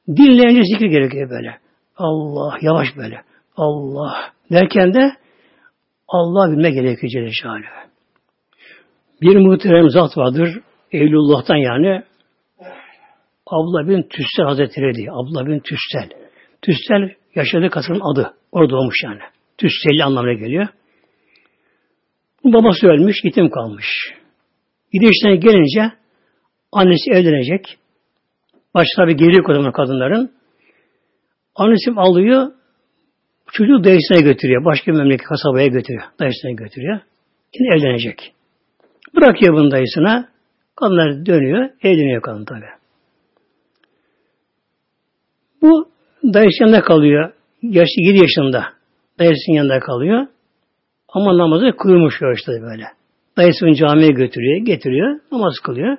[0.08, 1.58] Dinleyince zikir gerekiyor böyle.
[1.98, 3.22] Allah, yavaş böyle.
[3.58, 5.12] Allah derken de
[6.08, 7.62] Allah bilme gerekiyor Celle Şahalı.
[9.22, 10.60] Bir muhterem zat vardır.
[10.92, 12.04] Evlullah'tan yani.
[13.48, 15.12] Abla bin Tüssel Hazretleri diye.
[15.12, 16.10] Abla bin Tüssel.
[16.62, 18.34] Tüssel yaşadığı kasırın adı.
[18.52, 19.20] Orada olmuş yani.
[19.58, 20.68] Tüsselli anlamına geliyor.
[22.44, 23.86] Babası ölmüş, yetim kalmış.
[24.94, 25.92] Gidişten gelince
[26.72, 27.78] annesi evlenecek.
[28.74, 30.32] Başta bir geri kodumun kadınların.
[31.56, 32.52] Annesi alıyor,
[33.52, 34.66] çocuğu dayısına götürüyor.
[34.66, 36.04] Başka bir memleket kasabaya götürüyor.
[36.20, 37.00] Dayısına götürüyor.
[37.58, 38.34] Şimdi evlenecek.
[39.16, 40.30] Bırakıyor bunu dayısına.
[40.76, 42.66] Kadınlar dönüyor, evleniyor kadın tabi.
[45.62, 45.90] Bu
[46.24, 47.34] dayısının yanında kalıyor.
[47.62, 48.66] Yaşı 7 yaşında.
[49.20, 50.28] Dayısının yanında kalıyor.
[51.10, 52.84] Ama namazı kılmış işte böyle.
[53.38, 55.98] Dayısını camiye götürüyor, getiriyor, namaz kılıyor.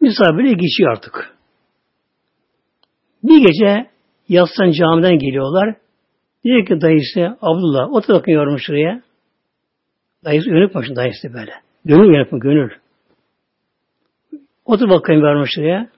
[0.00, 1.36] Misafirle geçiyor artık.
[3.22, 3.90] Bir gece
[4.28, 5.76] yatsan camiden geliyorlar.
[6.44, 9.02] Diyor ki dayısı Abdullah otur bakın yorum şuraya.
[10.24, 11.52] Dayısı uyanık başında dayısı böyle.
[11.84, 12.40] Gönül uyanık mı?
[12.40, 12.70] Gönül.
[14.64, 15.88] Otur bakayım vermiş şuraya.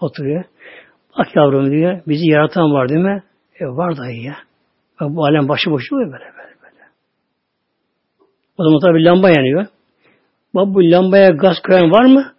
[0.00, 0.44] Oturuyor.
[1.18, 2.00] Bak yavrum diyor.
[2.06, 3.22] Bizi yaratan var değil mi?
[3.60, 4.36] E var dayı ya.
[5.00, 6.84] Bak bu alem başı boş oluyor böyle böyle böyle.
[8.58, 9.66] O zaman tabi lamba yanıyor.
[10.54, 12.32] Bak bu lambaya gaz koyan var mı?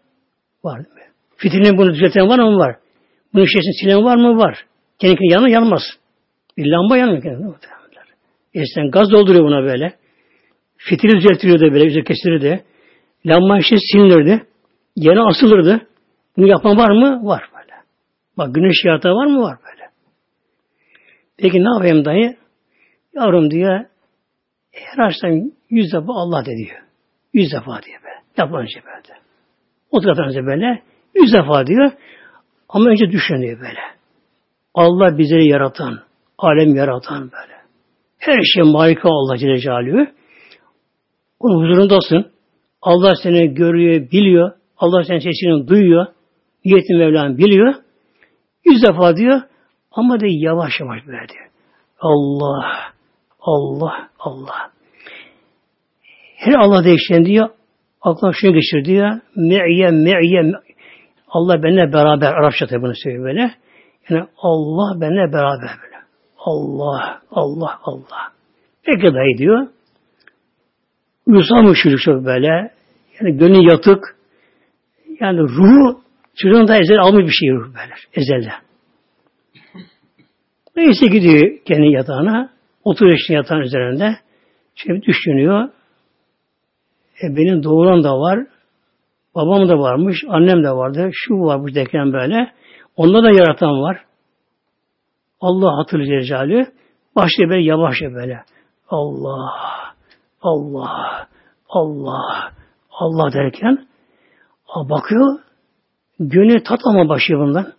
[0.64, 1.02] Var değil mi?
[1.38, 2.58] Fitilini bunu düzelten var mı?
[2.58, 2.76] Var.
[3.34, 4.38] Bunun şişesini silen var mı?
[4.38, 4.66] Var.
[5.00, 5.82] Kendi yanı yanmaz.
[6.58, 7.48] Bir lamba yanmıyor kendine.
[8.54, 9.94] Eskiden gaz dolduruyor buna böyle.
[10.78, 12.64] Fitili düzeltiliyor da böyle, yüze kesilir de.
[13.26, 14.46] Lamba işte silinirdi.
[14.96, 15.88] Yine asılırdı.
[16.38, 17.26] Bunu yapan var mı?
[17.28, 17.74] Var böyle.
[18.38, 19.42] Bak güneş yaratan var mı?
[19.42, 19.90] Var böyle.
[21.38, 22.38] Peki ne yapayım dayı?
[23.14, 23.86] Yavrum diyor,
[24.72, 26.80] her açtan yüz defa Allah de diyor.
[27.34, 28.22] Yüz defa diyor böyle.
[28.38, 29.20] Yapmanca böyle.
[29.92, 30.84] Otur böyle.
[31.16, 31.92] Yüz defa diyor.
[32.70, 33.80] Ama önce düşün diyor böyle.
[34.74, 36.00] Allah bizleri yaratan,
[36.38, 37.58] alem yaratan böyle.
[38.18, 40.08] Her şey marika Allah Celle Celaluhu.
[41.40, 42.32] Onun huzurundasın.
[42.82, 44.52] Allah seni görüyor, biliyor.
[44.78, 46.06] Allah senin sesini duyuyor.
[46.66, 47.74] Niyetin Mevlam biliyor.
[48.66, 49.42] Yüz defa diyor.
[49.92, 51.48] Ama de yavaş yavaş böyle diyor.
[52.00, 52.92] Allah,
[53.40, 54.72] Allah, Allah.
[56.36, 57.50] Her Allah değişen diyor.
[58.02, 59.20] Aklına şunu geçir diyor.
[59.36, 60.54] Me'ye, me'ye,
[61.28, 62.34] Allah benimle beraber.
[62.34, 63.52] Arapça tabi bunu söylüyor böyle.
[64.10, 65.87] Yani Allah benimle beraber.
[66.48, 68.32] Allah, Allah, Allah.
[68.84, 69.68] Peki dayı diyor.
[71.26, 72.72] Uyusamış çocuk çok böyle.
[73.20, 74.18] Yani gönlü yatık.
[75.20, 76.02] Yani ruhu
[76.36, 77.94] çocuğun da ezel almış bir şey ruh böyle.
[78.14, 78.54] Ezelde.
[80.76, 82.50] Neyse gidiyor kendi yatağına.
[82.84, 84.18] Oturuyor işte yatağın üzerinde.
[84.76, 85.70] Şimdi düşünüyor.
[87.24, 88.40] E benim doğuran da var.
[89.36, 90.18] Babam da varmış.
[90.28, 91.10] Annem de vardı.
[91.14, 92.52] Şu varmış derken böyle.
[92.96, 94.07] Onda da yaratan var.
[95.42, 96.72] Allah hatırlıyor Celaluhu.
[97.16, 98.44] Başlıyor böyle yavaşça böyle.
[98.90, 99.54] Allah,
[100.42, 101.28] Allah,
[101.70, 102.52] Allah,
[102.92, 103.88] Allah derken
[104.76, 105.40] bakıyor
[106.20, 107.74] gönül tat ama başlıyor bundan.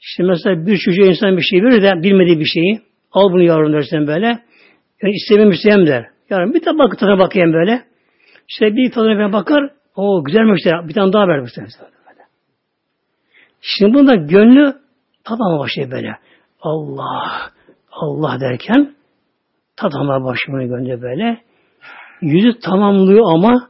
[0.00, 2.80] İşte mesela bir çocuğa insan bir şey verir de bilmediği bir şeyi
[3.12, 4.26] al bunu yavrum dersen böyle
[5.02, 6.06] yani istemem istemem der.
[6.30, 7.84] Yarın bir tabak tadına bakayım böyle.
[8.48, 11.66] İşte bir tadına bakar o güzelmiş de bir tane daha ver böyle.
[13.60, 14.74] Şimdi bunda gönlü
[15.24, 16.18] tadama başlıyor böyle.
[16.60, 17.50] Allah,
[17.92, 18.94] Allah derken
[19.76, 21.42] tadama başlıyor gönlü böyle.
[22.20, 23.68] Yüzü tamamlıyor ama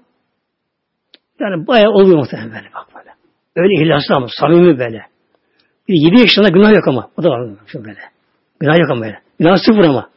[1.41, 3.11] yani bayağı oluyor muhtemelen böyle bak böyle.
[3.57, 5.03] Öyle ihlaslı ama samimi böyle.
[5.89, 7.11] Bir 7 yaşında günah yok ama.
[7.17, 8.01] O da var şu böyle.
[8.61, 9.23] Günah yok ama böyle.
[9.39, 10.11] Günah sıfır ama.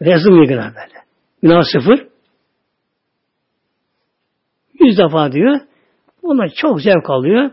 [0.00, 1.04] Yazılmıyor günah böyle.
[1.42, 2.06] Günah sıfır.
[4.80, 5.60] Yüz defa diyor.
[6.22, 7.50] Ona çok zevk alıyor.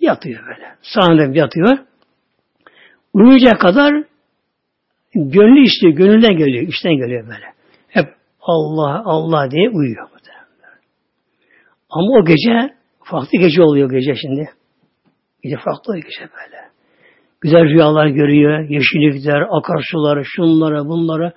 [0.00, 0.74] Yatıyor böyle.
[0.82, 1.78] Sağında yatıyor.
[3.12, 4.04] Uyuyacak kadar
[5.14, 7.46] gönlü işte, gönülden geliyor, işten geliyor böyle.
[7.88, 10.08] Hep Allah, Allah diye uyuyor.
[11.90, 14.50] Ama o gece farklı gece oluyor gece şimdi.
[15.42, 16.70] Gece farklı gece böyle.
[17.40, 21.32] Güzel rüyalar görüyor, yeşillikler, akarsuları, şunları, bunları.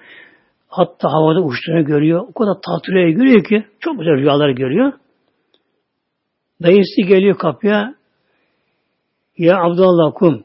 [0.67, 2.25] Hatta havada uçtuğunu görüyor.
[2.29, 4.93] O kadar tatlı görüyor ki çok güzel rüyalar görüyor.
[6.63, 7.95] Dayısı geliyor kapıya.
[9.37, 10.43] Ya Abdullah kum.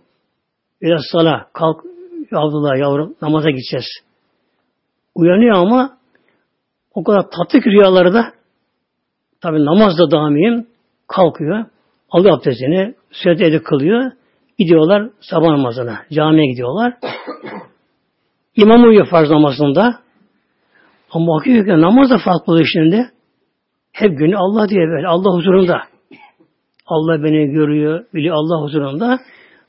[0.83, 1.49] Biraz sala.
[1.53, 1.85] Kalk
[2.31, 3.87] ya Abdullah yavrum namaza gideceğiz.
[5.15, 5.99] Uyanıyor ama
[6.95, 8.33] o kadar tatlı ki rüyaları da
[9.41, 10.67] tabi namazda daimiyim
[11.07, 11.65] kalkıyor.
[12.11, 12.95] Alıyor abdestini.
[13.11, 14.13] Sünnet edip kılıyor.
[14.59, 15.99] Gidiyorlar sabah namazına.
[16.13, 16.95] Camiye gidiyorlar.
[18.57, 19.99] İmam uyuyor farz namazında.
[21.11, 23.11] Ama ki namaz da farklı şimdi.
[23.93, 25.07] Hep günü Allah diye böyle.
[25.07, 25.83] Allah huzurunda.
[26.89, 29.19] Allah beni görüyor, biliyor Allah huzurunda.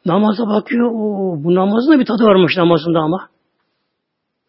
[0.05, 3.29] Namaza bakıyor, o bu namazın bir tadı varmış namazında ama.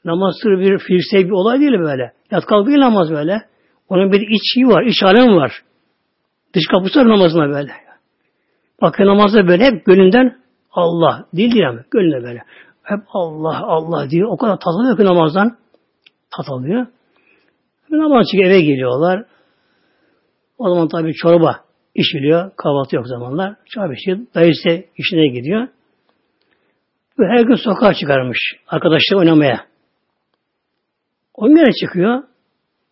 [0.04, 2.12] Namaz bir fiirsel bir olay değil böyle.
[2.30, 3.42] Yat kalk namaz böyle.
[3.88, 5.62] Onun bir iç şeyi var, iç alem var.
[6.54, 7.72] Dış kapısı var namazına böyle.
[8.82, 10.38] Bakın namazda böyle hep gönlünden
[10.72, 11.24] Allah.
[11.34, 12.42] Değil değil ama gönlüne böyle.
[12.82, 14.28] Hep Allah Allah diyor.
[14.32, 15.56] O kadar tat alıyor ki namazdan.
[16.36, 16.86] Tat alıyor.
[17.90, 19.24] Namaz çıkıp eve geliyorlar.
[20.58, 22.50] O zaman tabii çorba İçiliyor.
[22.56, 23.54] Kahvaltı yok zamanlar.
[23.74, 24.18] Çay içiyor.
[24.34, 25.68] Dayısı işine gidiyor.
[27.18, 28.38] Ve her gün sokağa çıkarmış.
[28.68, 29.66] Arkadaşlar oynamaya.
[31.34, 32.22] Oynamaya çıkıyor.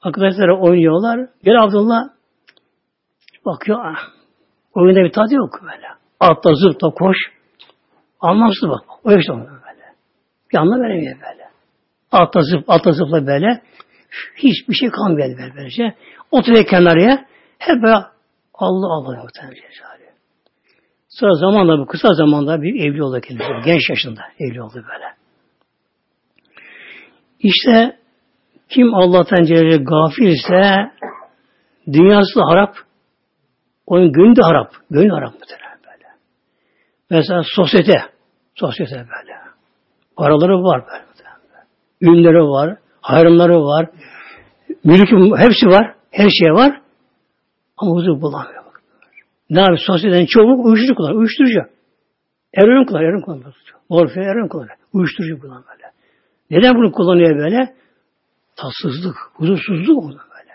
[0.02, 1.28] Arkadaşlar oynuyorlar.
[1.44, 2.08] Gel Abdullah
[3.44, 3.78] bakıyor.
[3.84, 3.98] Ah,
[4.74, 5.86] oyunda bir tadı yok böyle.
[6.20, 7.16] Atla zıpla koş.
[8.20, 8.84] Anlamsız bak.
[9.04, 9.94] O işte böyle.
[10.52, 11.48] Bir anlam veremiyor böyle.
[12.12, 13.62] Atla zıp, atla zıpla böyle.
[14.36, 15.94] Hiçbir şey kalmıyor böyle böylece.
[16.30, 17.26] Oturuyor kenarıya.
[17.58, 17.96] Hep böyle
[18.58, 20.08] Allah Allah muhtemelen Cezayir.
[21.08, 23.48] Sonra zamanla bu kısa zamanda bir evli oldu kendisi.
[23.64, 25.04] Genç yaşında evli oldu böyle.
[27.38, 27.98] İşte
[28.68, 30.92] kim Allah'tan Celle gafil ise
[31.92, 32.74] dünyası harap,
[33.86, 34.72] onun gönlü de harap.
[34.90, 36.06] Gönlü harap muhtemelen böyle.
[37.10, 37.96] Mesela sosyete,
[38.54, 39.38] sosyete böyle.
[40.16, 41.08] Paraları var böyle.
[42.00, 43.90] Ünleri var, hayrımları var,
[44.84, 46.80] mülkü hepsi var, her şey var.
[47.78, 48.64] Ama huzur bulamıyor.
[49.50, 49.78] Ne yapıyor?
[49.86, 51.20] Sosyeteden çoğunluk uyuşturucu kullanıyor.
[51.20, 51.60] Uyuşturucu.
[52.54, 53.10] Eroin kullanıyor.
[53.10, 53.54] Eroin kullanıyor.
[53.88, 54.76] Morfe eroin kullanıyor.
[54.92, 55.92] Uyuşturucu kullanıyor böyle.
[56.50, 57.74] Neden bunu kullanıyor böyle?
[58.56, 60.52] Tatsızlık, huzursuzluk orada böyle.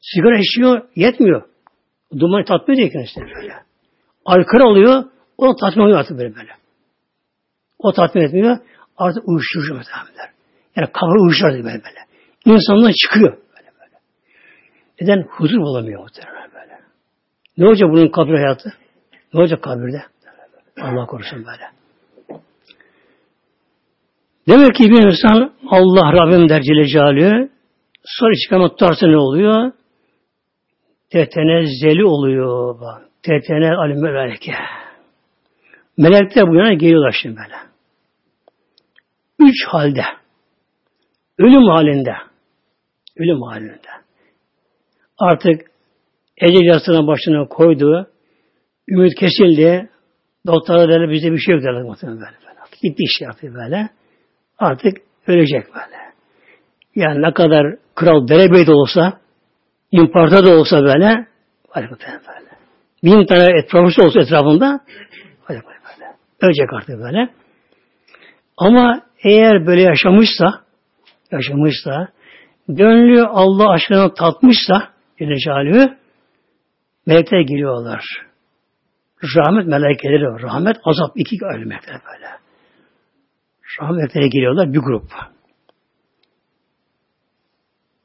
[0.00, 1.42] Sigara içiyor, yetmiyor.
[2.18, 3.54] Dumanı tatmin ediyor kendisine böyle.
[4.24, 5.04] Alkol alıyor,
[5.38, 6.50] o tatmin oluyor artık böyle böyle.
[7.78, 8.58] O tatmin etmiyor,
[8.96, 10.04] artık uyuşturucu mesela.
[10.76, 12.00] Yani kafa uyuşturucu böyle böyle.
[12.44, 13.43] İnsandan çıkıyor.
[15.00, 15.22] Neden?
[15.22, 16.80] Huzur bulamıyor muhtemelen böyle.
[17.58, 18.72] Ne olacak bunun kabir hayatı?
[19.34, 20.02] Ne olacak kabirde?
[20.80, 21.70] Allah korusun böyle.
[24.48, 27.48] Demek ki bir insan Allah Rabbim der Celle Celaluhu
[28.04, 29.72] sonra çıkamak tutarsa ne oluyor?
[31.10, 32.80] Tetenezzeli oluyor.
[33.22, 34.52] Tetene alim meleke.
[35.96, 37.56] Melekler bu yana geliyorlar şimdi böyle.
[39.38, 40.04] Üç halde.
[41.38, 42.14] Ölüm halinde.
[43.16, 43.93] Ölüm halinde.
[45.18, 45.60] Artık
[46.36, 48.10] ecel yastığına başına koydu.
[48.88, 49.90] Ümit kesildi.
[50.46, 52.36] Doktorlar derler bize bir şey yok derler muhtemelen böyle.
[52.46, 52.60] böyle.
[52.82, 53.88] Gitti iş yaptı böyle.
[54.58, 54.96] Artık
[55.26, 55.96] ölecek böyle.
[56.94, 59.20] Yani ne kadar kral derebey de olsa,
[59.90, 61.26] imparator da olsa böyle,
[61.76, 62.50] muhtemelen böyle.
[63.04, 64.80] Bin tane et, profesör olsa etrafında,
[65.48, 65.60] böyle.
[66.40, 67.28] Ölecek artık böyle.
[68.56, 70.64] Ama eğer böyle yaşamışsa,
[71.32, 72.08] yaşamışsa,
[72.68, 75.98] gönlü Allah aşkına tatmışsa, Celle
[77.06, 78.04] melekler geliyorlar.
[79.36, 80.42] Rahmet melekleri var.
[80.42, 81.10] Rahmet, azap.
[81.14, 82.26] iki ayrı melekler böyle.
[83.80, 85.04] Rahmetlere geliyorlar bir grup.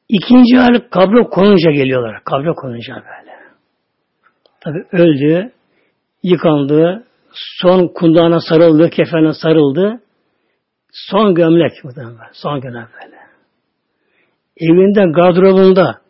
[0.09, 2.23] İkinci hal kabre konunca geliyorlar.
[2.23, 3.39] Kabre konunca böyle.
[4.61, 5.51] Tabi öldü,
[6.23, 10.01] yıkandı, son kundağına sarıldı, kefene sarıldı.
[10.91, 11.71] Son gömlek
[12.33, 13.15] son gömlek böyle.
[14.57, 16.01] Evinde, gardırobunda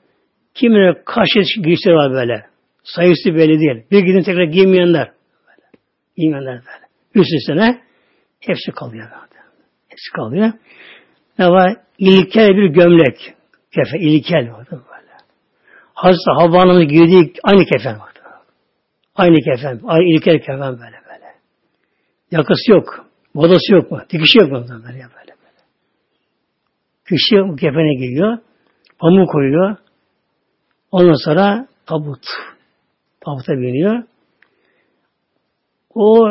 [0.53, 1.29] kimine kaç
[1.63, 2.45] giysi var böyle.
[2.83, 3.85] Sayısı belli değil.
[3.91, 5.11] Bir gidin tekrar giymeyenler.
[5.47, 5.67] Böyle.
[6.17, 6.85] Giymeyenler böyle.
[7.15, 7.81] Üst üstüne
[8.39, 9.09] hepsi kalıyor.
[9.89, 10.51] Hepsi kalıyor.
[11.39, 11.75] Ne var?
[11.97, 13.33] İlkel bir gömlek.
[13.71, 15.13] Kefe, ilkel vardı böyle.
[15.93, 18.19] Hazreti Havva'nın giydiği aynı kefen vardı.
[19.15, 21.25] Aynı kefen, aynı ilkel kefen böyle böyle.
[22.31, 23.05] Yakası yok.
[23.33, 24.01] Modası yok mu?
[24.09, 24.65] Dikişi yok mu?
[24.69, 25.09] Böyle böyle.
[25.13, 25.35] böyle.
[27.09, 28.37] Kişi bu kefene giyiyor.
[28.99, 29.77] Pamuk koyuyor.
[30.91, 32.25] Ondan sonra tabut.
[33.21, 34.03] Tabuta biniyor.
[35.95, 36.27] O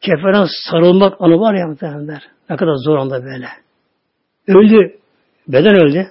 [0.00, 2.22] kefene sarılmak anı var ya muhtemelenler.
[2.50, 3.48] Ne kadar zor anda böyle.
[4.46, 4.98] Öldü.
[5.48, 6.06] Beden öldü.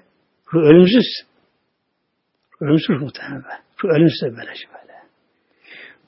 [0.54, 1.06] Ruh ölümsüz.
[2.62, 3.44] Ölümsüz muhtemelen.
[3.84, 4.94] Ruh ölümsüz böyle böyle.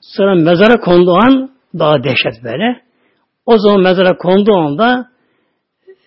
[0.00, 2.82] Sonra mezara konduğu an daha dehşet böyle.
[3.46, 5.10] O zaman mezara konduğu anda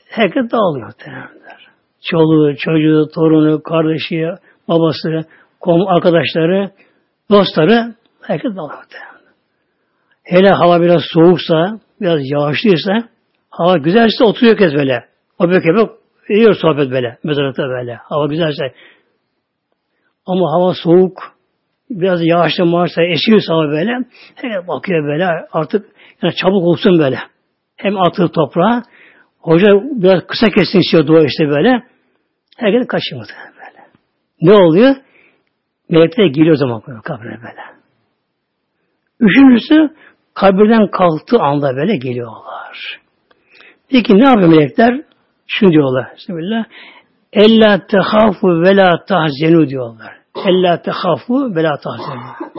[0.10, 1.68] herkes dağılıyor muhtemelenler.
[2.02, 4.26] Çoluğu, çocuğu, torunu, kardeşi,
[4.68, 5.26] babası,
[5.64, 6.72] kom arkadaşları,
[7.32, 9.14] dostları herkes muhtemelen.
[10.24, 13.10] Hele hava biraz soğuksa, biraz yağışlıysa,
[13.50, 15.06] hava güzelse oturuyor kez böyle.
[15.40, 15.90] O böyle
[16.30, 17.18] Ediyor sohbet böyle.
[17.24, 17.96] Mezarlıkta böyle.
[17.96, 18.74] Hava güzelse.
[20.26, 21.34] Ama hava soğuk.
[21.90, 23.92] Biraz yağışlı mağaçta esiyorsa hava böyle.
[24.36, 25.28] Hele bakıyor böyle.
[25.52, 25.86] Artık
[26.22, 27.20] yani çabuk olsun böyle.
[27.76, 28.84] Hem atıyor toprağa.
[29.40, 31.84] Hoca biraz kısa kessin istiyor dua işte böyle.
[32.58, 33.88] Herkes kaçıyor böyle.
[34.42, 34.96] Ne oluyor?
[35.90, 37.62] Melekler geliyor zaman kabre böyle.
[39.20, 39.96] Üçüncüsü
[40.34, 43.00] kabirden kalktığı anda böyle geliyorlar.
[43.90, 45.02] Peki ne yapıyor melekler?
[45.48, 46.08] Şunu diyorlar.
[46.18, 46.66] Bismillah.
[47.34, 50.14] Ella tehafu ve la tahzenu diyorlar.
[50.46, 52.50] Ella tehafu ve la tahzenu.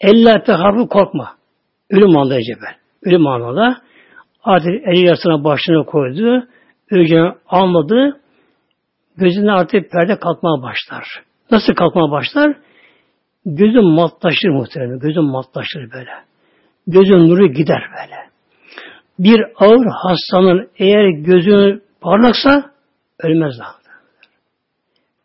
[0.00, 1.34] Ella tehafu korkma.
[1.90, 2.74] Ölüm anında cebel.
[3.02, 3.76] Ölüm anında
[4.42, 6.46] artık eli yasına başına koydu.
[6.90, 8.20] Öleceğini almadı.
[9.16, 11.04] Gözünden artık perde kalkmaya başlar.
[11.50, 12.56] Nasıl kalkmaya başlar?
[13.46, 14.98] Gözün matlaşır muhtemelen.
[14.98, 16.10] Gözün matlaşır böyle.
[16.86, 18.30] Gözün nuru gider böyle
[19.24, 22.70] bir ağır hastanın eğer gözü parlaksa
[23.18, 23.80] ölmez daha.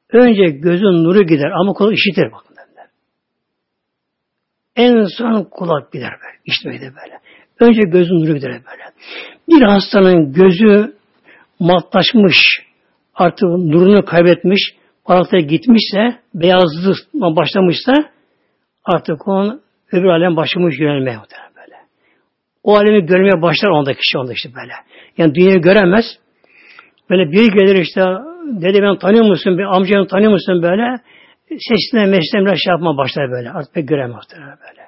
[0.10, 2.90] Önce gözün nuru gider ama kulak işitir bakın derler.
[4.76, 6.38] En son kulak gider böyle.
[6.46, 7.20] İşitmeyi de böyle.
[7.60, 8.84] Önce gözün nuru gider böyle.
[9.50, 10.96] Bir hastanın gözü
[11.60, 12.38] matlaşmış,
[13.16, 14.62] artık nurunu kaybetmiş,
[15.06, 17.94] parlaklığa gitmişse, beyazlığa başlamışsa
[18.86, 21.46] artık onun öbür alem başlamış yönelmeye muhtemelen.
[22.64, 24.74] O alemi görmeye başlar onda kişi onda işte böyle.
[25.18, 26.06] Yani dünyayı göremez.
[27.10, 28.02] Böyle biri gelir işte
[28.62, 29.58] dede ben tanıyor musun?
[29.58, 30.98] Bir amcanı tanıyor musun böyle?
[31.50, 33.52] Sesine meslemler şey yapma başlar böyle.
[33.52, 34.82] Artık pek göremez böyle.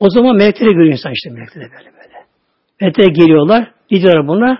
[0.00, 2.24] O zaman melekleri görüyor insan işte melekleri böyle böyle.
[2.80, 3.70] Melekler geliyorlar.
[3.88, 4.58] Gidiyorlar buna.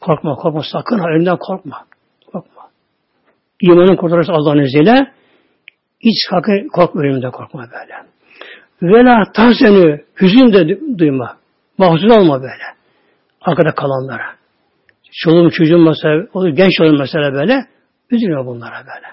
[0.00, 1.36] Korkma korkma sakın ha korkma.
[1.36, 1.91] Korkma.
[3.62, 5.12] İmanın kurtarırsa Allah'ın izniyle
[6.00, 7.94] hiç sakın korkma önünden korkma böyle.
[8.82, 11.36] Vela tahzenü hüzün de duyma.
[11.78, 12.64] Mahzun olma böyle.
[13.40, 14.34] Arkada kalanlara.
[15.12, 17.66] Çoluğum çocuğum mesela, olur, genç olur mesela böyle.
[18.10, 19.06] Üzülme bunlara böyle.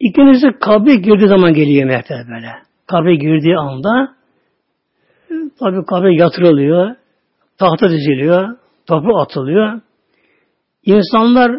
[0.00, 2.52] İkincisi kabre girdiği zaman geliyor melekler böyle.
[2.86, 4.14] Kabre girdiği anda
[5.58, 6.96] tabi kabre yatırılıyor,
[7.58, 8.56] tahta diziliyor,
[8.86, 9.80] toprağa atılıyor.
[10.88, 11.52] İnsanlar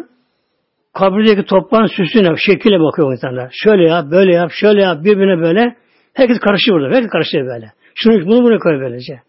[0.94, 3.50] kabirdeki toprağın süsüne, şekline bakıyor insanlar.
[3.64, 5.76] Şöyle yap, böyle yap, şöyle yap, birbirine böyle.
[6.14, 6.96] Herkes karışıyor burada.
[6.96, 7.72] Herkes karışıyor böyle.
[7.94, 9.20] Şunu bunu buraya koy böylece.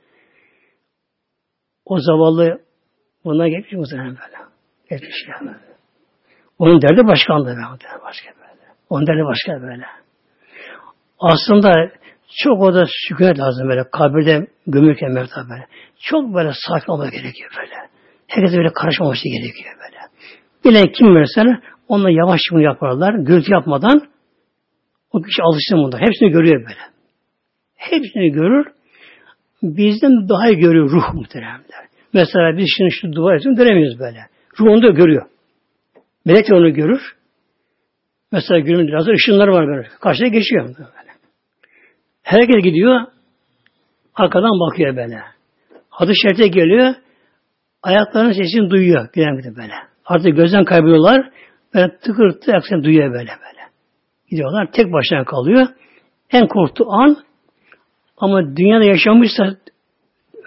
[1.85, 2.61] O zavallı
[3.23, 4.37] ona geçmiş muhtemelen böyle.
[4.89, 5.55] Geçmiş yani.
[6.59, 7.61] Onun derdi başkandı be.
[8.03, 8.61] Başka böyle.
[8.89, 9.85] Onun derdi başka böyle.
[11.19, 11.91] Aslında
[12.43, 13.83] çok o da sükunet lazım böyle.
[13.91, 15.67] Kabirde gömürken mevta böyle.
[15.99, 17.90] Çok böyle sakin olmak gerekiyor böyle.
[18.31, 19.97] Herkes böyle karışmaması gerekiyor böyle.
[20.65, 23.13] Bilen kim mesela onunla yavaş bunu yaparlar.
[23.13, 24.01] Gürültü yapmadan
[25.11, 25.97] o kişi alışsın bunda.
[25.97, 26.79] Hepsini görüyor böyle.
[27.75, 28.65] Hepsini görür.
[29.63, 31.85] Bizden daha iyi görüyor ruh muhteremler.
[32.13, 34.19] Mesela biz şimdi şu dua etsin göremiyoruz böyle.
[34.59, 35.25] Ruh onu da görüyor.
[36.25, 37.01] Melek de onu görür.
[38.31, 39.87] Mesela günün biraz ışınlar var böyle.
[40.01, 41.11] Karşıya geçiyor böyle.
[42.23, 43.01] Herkes gidiyor.
[44.15, 45.21] Arkadan bakıyor böyle.
[45.91, 46.95] Adı şerite geliyor.
[47.83, 49.09] Ayaklarının sesini duyuyor.
[49.13, 49.73] Giden gidip böyle.
[50.05, 51.29] Artık gözden kayboluyorlar.
[51.73, 53.61] Böyle tıkır tıkır aksini duyuyor böyle böyle.
[54.29, 54.71] Gidiyorlar.
[54.71, 55.67] Tek başına kalıyor.
[56.31, 57.17] En korktuğu an
[58.17, 59.57] ama dünyada yaşamışsa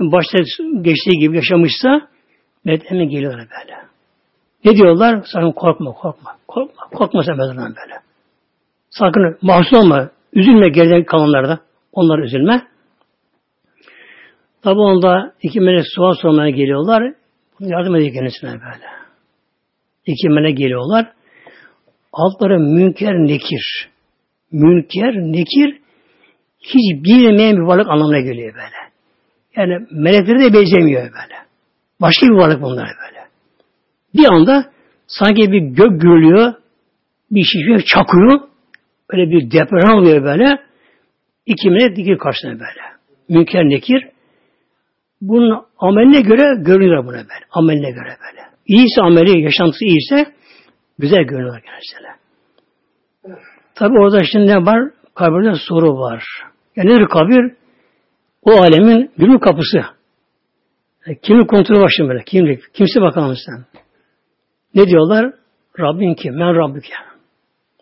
[0.00, 0.38] başta
[0.80, 2.08] geçtiği gibi yaşamışsa
[2.66, 3.78] evet hemen geliyorlar böyle.
[4.64, 5.24] Ne diyorlar?
[5.32, 6.30] Sakın korkma, korkma.
[6.48, 7.94] Korkma, korkma sen mezardan böyle.
[8.90, 10.10] Sakın mahzun olma.
[10.32, 11.58] Üzülme geriden kalanlarda.
[11.92, 12.62] Onlar üzülme.
[14.62, 17.14] Tabi onda iki melek sual sormaya geliyorlar.
[17.64, 18.86] Yardım ediyor kendisine böyle.
[20.06, 21.12] İki melek geliyorlar.
[22.12, 23.88] Altları münker nekir.
[24.52, 25.80] Münker nekir
[26.60, 28.76] hiç bilmeyen bir varlık anlamına geliyor böyle.
[29.56, 31.34] Yani melekleri de benzemiyor böyle.
[32.00, 33.24] Başka bir varlık bunlar böyle.
[34.14, 34.70] Bir anda
[35.06, 36.54] sanki bir gök gürlüyor,
[37.30, 38.40] bir şey çakıyor,
[39.12, 40.44] böyle bir deprem oluyor böyle.
[41.46, 42.82] İki melek dikir karşısına böyle.
[43.28, 44.13] Münker nekir.
[45.28, 47.44] Bunun ameline göre görünüyor buna böyle.
[47.50, 48.42] Ameline göre böyle.
[48.66, 50.32] İyiyse ameli, yaşantısı iyiyse
[50.98, 52.08] güzel görünüyor kendisine.
[53.74, 54.90] Tabi orada şimdi ne var?
[55.14, 56.24] Kabirde soru var.
[56.76, 57.52] Yani nedir kabir?
[58.42, 59.76] O alemin gümrük kapısı.
[61.06, 62.24] Yani kimin kontrolü başında böyle?
[62.24, 62.74] Kimlik.
[62.74, 63.64] Kimse bakalım sen.
[64.74, 65.32] Ne diyorlar?
[65.78, 66.34] Rabbin kim?
[66.34, 66.94] Men Rabbike.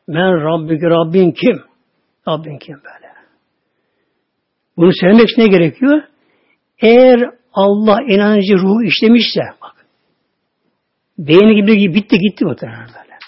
[0.09, 0.87] Men Rabbike.
[0.87, 1.63] Rabbin kim?
[2.29, 3.13] Rabbin kim böyle?
[4.77, 6.03] Bunu söylemek için ne gerekiyor?
[6.83, 9.87] Eğer Allah inancı ruhu işlemişse bak
[11.19, 13.19] beyni gibi bitti gitti muhtemelen böyle.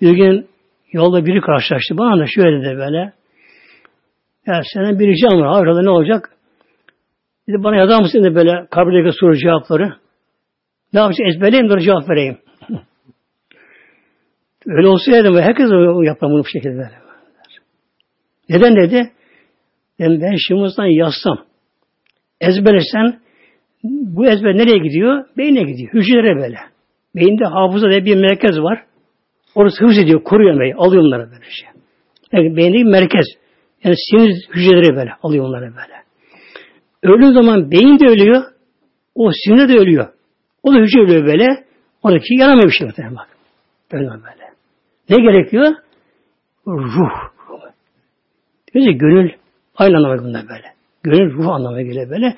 [0.00, 0.48] Bir gün
[0.92, 1.98] yolda biri karşılaştı.
[1.98, 3.12] Bana da şöyle dedi böyle.
[4.46, 5.62] Ya senin bir ricam var.
[5.62, 6.30] Arada ne olacak?
[7.48, 9.96] Dedi bana yazar mısın de böyle kabirdeki soru cevapları.
[10.92, 11.30] Ne yapacağım?
[11.30, 12.38] Ezberleyeyim de cevap vereyim.
[14.66, 15.70] Öyle olsaydı herkes
[16.02, 16.90] yapar bunu bu şekilde.
[18.48, 19.12] Neden dedi?
[19.98, 21.38] Ben, ben şimdiden yazsam,
[22.42, 23.20] ezberlesen
[23.84, 25.24] bu ezber nereye gidiyor?
[25.36, 25.92] Beyne gidiyor.
[25.94, 26.58] Hücrelere böyle.
[27.16, 28.84] Beyinde hafıza diye bir merkez var.
[29.54, 30.74] Orası hıfz ediyor, koruyor beni.
[30.74, 31.68] Alıyor onları böyle şey.
[32.32, 33.26] Yani beyindeki merkez.
[33.84, 35.10] Yani sinir hücreleri böyle.
[35.22, 36.02] Alıyor onları böyle.
[37.02, 38.42] Öldüğü zaman beyin de ölüyor.
[39.14, 40.08] O sinir de ölüyor.
[40.62, 41.64] O da hücre ölüyor böyle.
[42.02, 43.28] Oradaki yaramıyor bir şey muhtemelen bak.
[43.92, 44.52] Ölüyor böyle.
[45.10, 45.72] Ne gerekiyor?
[46.66, 47.32] Ruh.
[48.74, 49.30] Diyoruz gönül
[49.76, 50.71] aynı anlamda bunlar böyle.
[51.02, 52.36] Gönül ruh anlamına geliyor böyle.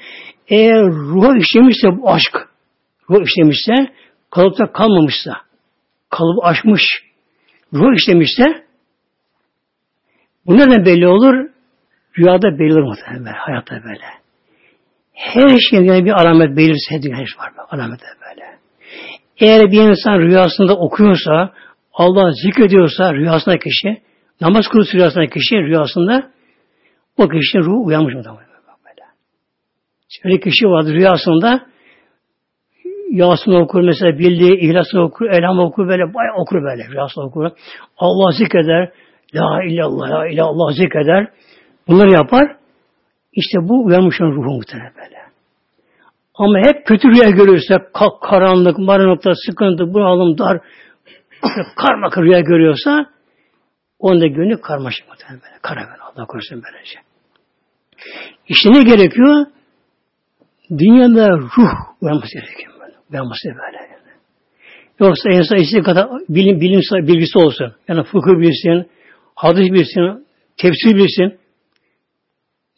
[0.49, 2.49] Eğer ruha işlemişse bu aşk,
[3.11, 3.93] ruh işlemişse,
[4.31, 5.37] kalıpta kalmamışsa,
[6.11, 6.83] kalıp aşmış,
[7.73, 8.65] ruh işlemişse,
[10.47, 11.35] bu nereden belli olur?
[12.19, 14.05] Rüyada belli olur muhtemelen böyle, hayatta böyle.
[15.13, 17.53] Her şeyin yani bir alamet belirse her şey var.
[17.71, 18.59] Alamet böyle.
[19.39, 21.53] Eğer bir insan rüyasında okuyorsa,
[21.93, 24.03] Allah zikrediyorsa rüyasında kişi,
[24.41, 26.31] namaz kılıyorsa rüyasında kişi rüyasında
[27.19, 28.44] o kişinin ruhu uyanmış mı?
[30.25, 31.67] Öyle kişi vardı rüyasında
[33.11, 37.51] Yasin okur mesela bildiği ihlasını okur, elham okur böyle bayağı okur böyle rüyasını okur.
[37.99, 38.93] Allah zikreder.
[39.35, 41.29] La illallah, la illallah zikreder.
[41.89, 42.57] Bunları yapar.
[43.33, 45.19] İşte bu uyanmışın ruhu muhtemelen böyle.
[46.35, 47.75] Ama hep kötü rüya görürse,
[48.23, 50.61] karanlık, maranlıkta, sıkıntı, bunalım, dar,
[51.77, 53.07] karma rüya görüyorsa,
[53.99, 55.59] onun da gönlü karmaşık muhtemelen böyle.
[55.63, 56.03] Kara böyle.
[56.03, 56.99] Allah korusun böylece.
[58.49, 59.47] İşte ne gerekiyor?
[60.71, 62.95] Dünyada ruh uyanması gerekiyor böyle.
[63.13, 63.95] Uyanması böyle.
[65.01, 67.73] Yoksa insan istediği kadar bilim, bilim bilgisi olsun.
[67.89, 68.91] Yani fıkıh bilsin,
[69.35, 71.39] hadis bilsin, tefsir bilsin.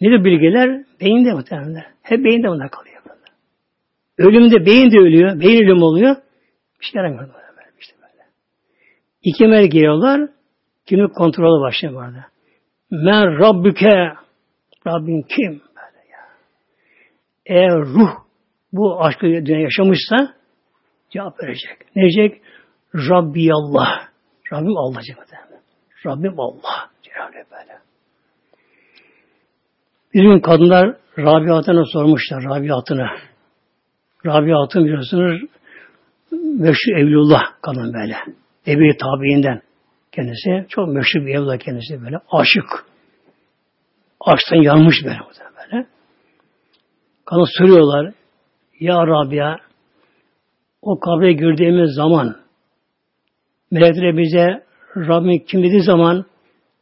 [0.00, 0.84] Ne de bilgiler?
[1.00, 1.84] Beyinde muhtemelen.
[2.02, 3.02] Hep beyinde bunlar kalıyor.
[3.08, 4.30] Böyle.
[4.30, 5.40] Ölümde beyin de ölüyor.
[5.40, 6.16] Beyin ölüm oluyor.
[6.80, 7.28] Bir şey yaramıyor.
[7.28, 7.70] Böyle.
[7.80, 8.24] İşte böyle.
[9.22, 10.28] İki melek geliyorlar.
[10.86, 12.26] Kimi kontrolü başlıyor bu arada.
[12.90, 14.12] Men Rabbüke
[14.86, 15.65] Rabbin kim?
[17.46, 18.10] Eğer ruh
[18.72, 20.16] bu aşkı yaşamışsa
[21.10, 21.96] cevap verecek.
[21.96, 22.42] Ne diyecek?
[22.94, 24.08] Rabbi Allah.
[24.52, 25.26] Rabbim Allah cevap
[26.06, 26.90] Rabbim Allah.
[27.02, 27.36] Cenab-ı.
[30.14, 32.44] Bir gün kadınlar Rabiat'ına sormuşlar.
[32.44, 33.10] Rabiat'ına.
[34.26, 35.40] Rabiat'ın biliyorsunuz
[36.32, 38.16] meşhur Evlullah kadın böyle.
[38.66, 39.62] Ebi tabiinden.
[40.12, 42.16] Kendisi çok meşhur bir evla kendisi böyle.
[42.30, 42.86] Aşık.
[44.20, 45.18] Aşktan yanmış böyle.
[47.26, 48.14] Kana soruyorlar.
[48.80, 49.56] Ya Rabia
[50.82, 52.36] o kabre girdiğimiz zaman
[53.70, 54.64] melekler bize
[54.96, 56.24] Rabbim kim dediği zaman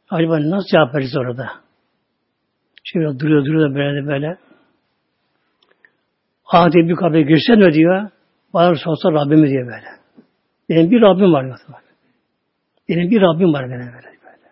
[0.09, 1.49] acaba nasıl cevap veririz orada?
[2.83, 4.37] Şöyle duruyor duruyor böyle böyle.
[6.45, 8.09] Adi bir kabre girsen ne diyor?
[8.53, 9.87] Bana sorsa Rabbimi diyor böyle.
[10.69, 11.45] Benim bir Rabbim var.
[12.89, 14.17] Benim bir Rabbim var benim böyle.
[14.25, 14.49] böyle.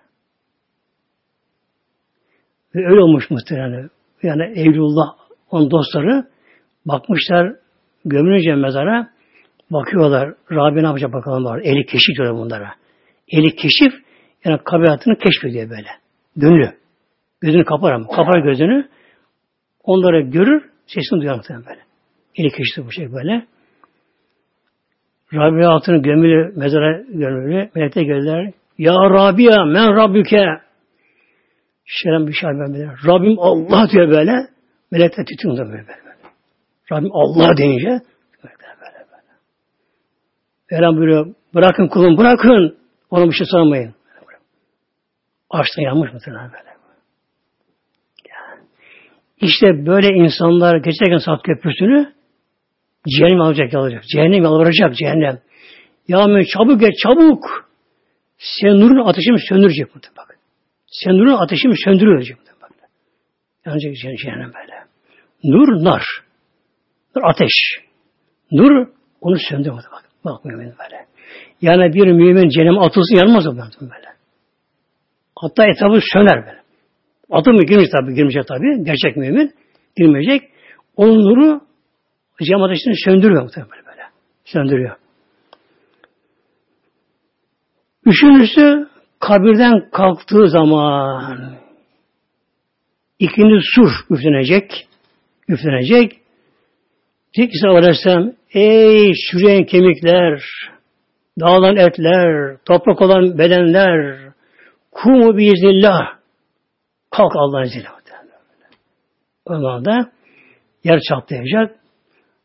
[2.76, 3.90] Ve öyle olmuş muhtemelen.
[4.24, 5.23] Yani Evlullah,
[5.54, 6.26] onun dostları
[6.86, 7.56] bakmışlar
[8.06, 9.10] gömülünce mezara
[9.72, 10.34] bakıyorlar.
[10.52, 11.62] Rabbi ne yapacak bakalım var.
[11.64, 12.74] Eli keşif diyor bunlara.
[13.28, 13.94] Eli keşif
[14.46, 15.88] yani kabiratını keşfediyor böyle.
[16.36, 16.74] Gönlü.
[17.42, 18.08] Gözünü kapar ama.
[18.08, 18.88] Kapar gözünü.
[19.84, 20.64] Onları görür.
[20.88, 21.82] Sesini duyar muhtemelen böyle.
[22.36, 23.46] Eli keşif bu şey böyle.
[25.34, 27.70] Rabia altını gömülü, mezara gömülü.
[27.76, 28.54] Melekler gelirler.
[28.78, 30.46] Ya Rabia men Rabbüke.
[31.86, 32.50] Şerem bir şey.
[33.08, 34.53] Rabbim Allah diyor böyle.
[34.94, 35.88] Melekler titriyor böyle, böyle.
[36.92, 37.90] Rabbim Allah deyince
[38.44, 39.32] böyle böyle böyle.
[40.72, 41.36] Mevlam buyuruyor.
[41.54, 42.78] Bırakın kulum bırakın.
[43.10, 43.96] Ona bir şey sormayın.
[45.50, 46.74] Açtan yanmış muhtemelen böyle.
[49.42, 52.14] İşte böyle insanlar geçerken saat köprüsünü
[53.08, 54.04] Cehennem alacak, alacak.
[54.04, 55.40] Cehennem yalvaracak, cehennem.
[56.08, 57.70] Ya Mevlam çabuk gel, çabuk.
[58.38, 60.38] Sen nurun ateşimi söndürecek bu bak.
[60.88, 62.53] Sen nurun ateşimi söndürülecek bu bak.
[63.66, 64.84] Yanacak cehennem böyle.
[65.44, 66.04] Nur, nar.
[67.16, 67.54] Nur ateş.
[68.52, 68.88] Nur
[69.22, 70.04] onu söndürmedi bak.
[70.26, 71.06] Bak mümin böyle.
[71.62, 74.08] Yani bir mümin cehenneme atılsın yanmaz o böyle.
[75.36, 76.64] Hatta etrafı söner böyle.
[77.32, 78.84] Atım mı girmiş tabi, girmeyecek tabi.
[78.84, 79.54] Gerçek mümin
[79.98, 80.50] girmeyecek.
[80.96, 81.62] Onun nuru
[82.44, 84.02] Cem ateşini söndürüyor muhtemelen böyle.
[84.46, 84.96] Söndürüyor.
[88.06, 88.90] Üçüncüsü
[89.20, 91.63] kabirden kalktığı zaman
[93.24, 94.88] ikinci sur üflenecek.
[95.48, 96.12] Üflenecek.
[97.34, 100.44] Diyecek ki Aleyhisselam ey çürüyen kemikler,
[101.40, 104.20] dağılan etler, toprak olan bedenler,
[104.92, 106.00] kumu biiznillah.
[107.12, 107.88] Kalk Allah'ın izniyle.
[109.46, 110.12] O zaman da
[110.84, 111.76] yer çatlayacak.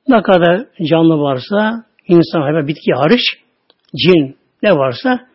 [0.09, 3.21] Ne kadar canlı varsa, insan, hayvan, bitki hariç,
[3.97, 5.29] cin ne varsa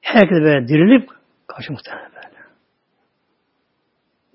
[0.00, 1.08] herkes böyle dirilip
[1.46, 2.15] karşı muhtemelen.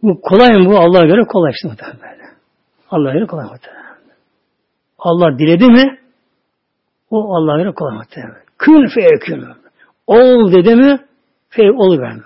[0.03, 0.77] Bu kolay mı bu?
[0.77, 2.23] Allah'a göre kolay işte böyle.
[2.89, 3.81] Allah'a göre kolay muhtemelen.
[4.99, 5.99] Allah diledi mi
[7.09, 8.43] o Allah'a göre kolay muhtemelen.
[8.57, 9.47] Kün feyekün.
[10.07, 10.99] Ol dedi mi
[11.49, 12.23] fey oluverme.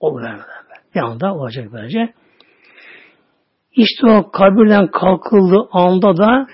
[0.00, 0.42] Oluverme.
[0.94, 2.14] Bir anda olacak böylece.
[3.72, 6.46] İşte o kabirden kalkıldığı anda da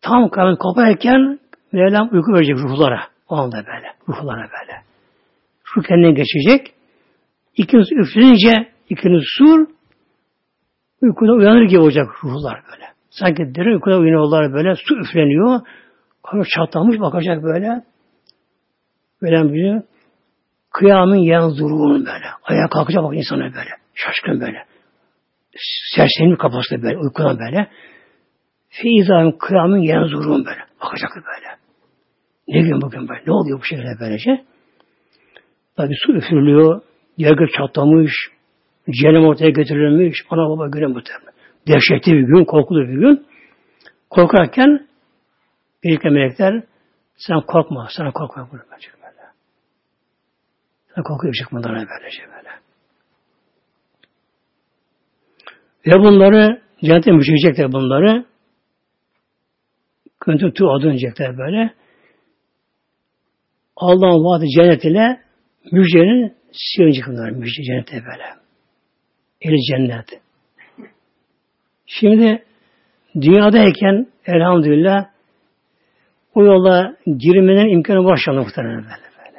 [0.00, 1.38] tam kabir koparken
[1.72, 3.00] Mevlam uyku verecek ruhlara.
[3.28, 3.94] O anda böyle.
[4.08, 4.82] Ruhlara böyle.
[5.76, 6.74] Ruh kendine geçecek.
[7.58, 9.66] İkiniz üflenince ikiniz sur
[11.02, 12.84] uykuda uyanır gibi olacak ruhlar böyle.
[13.10, 14.74] Sanki derin uykuda uyanıyorlar böyle.
[14.74, 15.60] Su üfleniyor.
[16.22, 17.84] Kabir çatlamış bakacak böyle.
[19.22, 19.82] Böyle bir
[20.70, 22.26] kıyamın yanzurun böyle.
[22.42, 23.70] Ayağa kalkacak bak insana böyle.
[23.94, 24.64] Şaşkın böyle
[25.94, 27.68] sersemlik kafasında böyle, uykudan böyle.
[28.68, 30.60] Feyza'nın kıyamın yanzurun böyle.
[30.82, 31.56] Bakacak böyle.
[32.48, 33.22] Ne gün bugün böyle?
[33.26, 34.44] Ne oluyor bu şekilde böylece?
[35.76, 36.80] Tabi su üfürülüyor.
[37.18, 38.12] Yergır çatlamış.
[38.90, 40.18] Cehennem ortaya getirilmiş.
[40.30, 41.32] Ana baba güne muhtemelen.
[41.68, 43.26] Dehşetli bir gün, korkulu bir gün.
[44.10, 44.88] Korkarken
[45.84, 46.62] bir melekler
[47.16, 49.26] sen korkma, sana korkma bunu böyle.
[50.94, 52.48] Sen korkuyor çıkmadan böylece böyle.
[55.86, 58.24] Ve bunları Cennete müşecekler bunları.
[60.20, 61.74] Küntüm tu adı dönecekler böyle.
[63.76, 65.20] Allah'ın vaadi cennet ile
[65.72, 68.24] müjdenin sıyınacak bunlar müjde cennete böyle.
[69.40, 70.22] Eli cennet.
[71.86, 72.44] Şimdi
[73.14, 75.06] dünyadayken elhamdülillah
[76.34, 79.38] o yola girmenin imkanı var şu anda muhtemelen böyle böyle.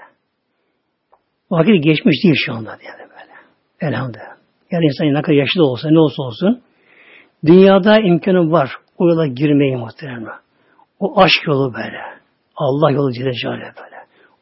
[1.51, 3.33] Vakit geçmiş değil şu anda yani böyle.
[3.81, 4.35] Elhamdülillah.
[4.71, 6.61] Yani insan ne kadar yaşlı olsa ne olsa olsun
[7.45, 10.25] dünyada imkanı var o yola girmeyi muhtemelen.
[10.99, 12.01] O aşk yolu böyle.
[12.55, 13.95] Allah yolu Celle böyle.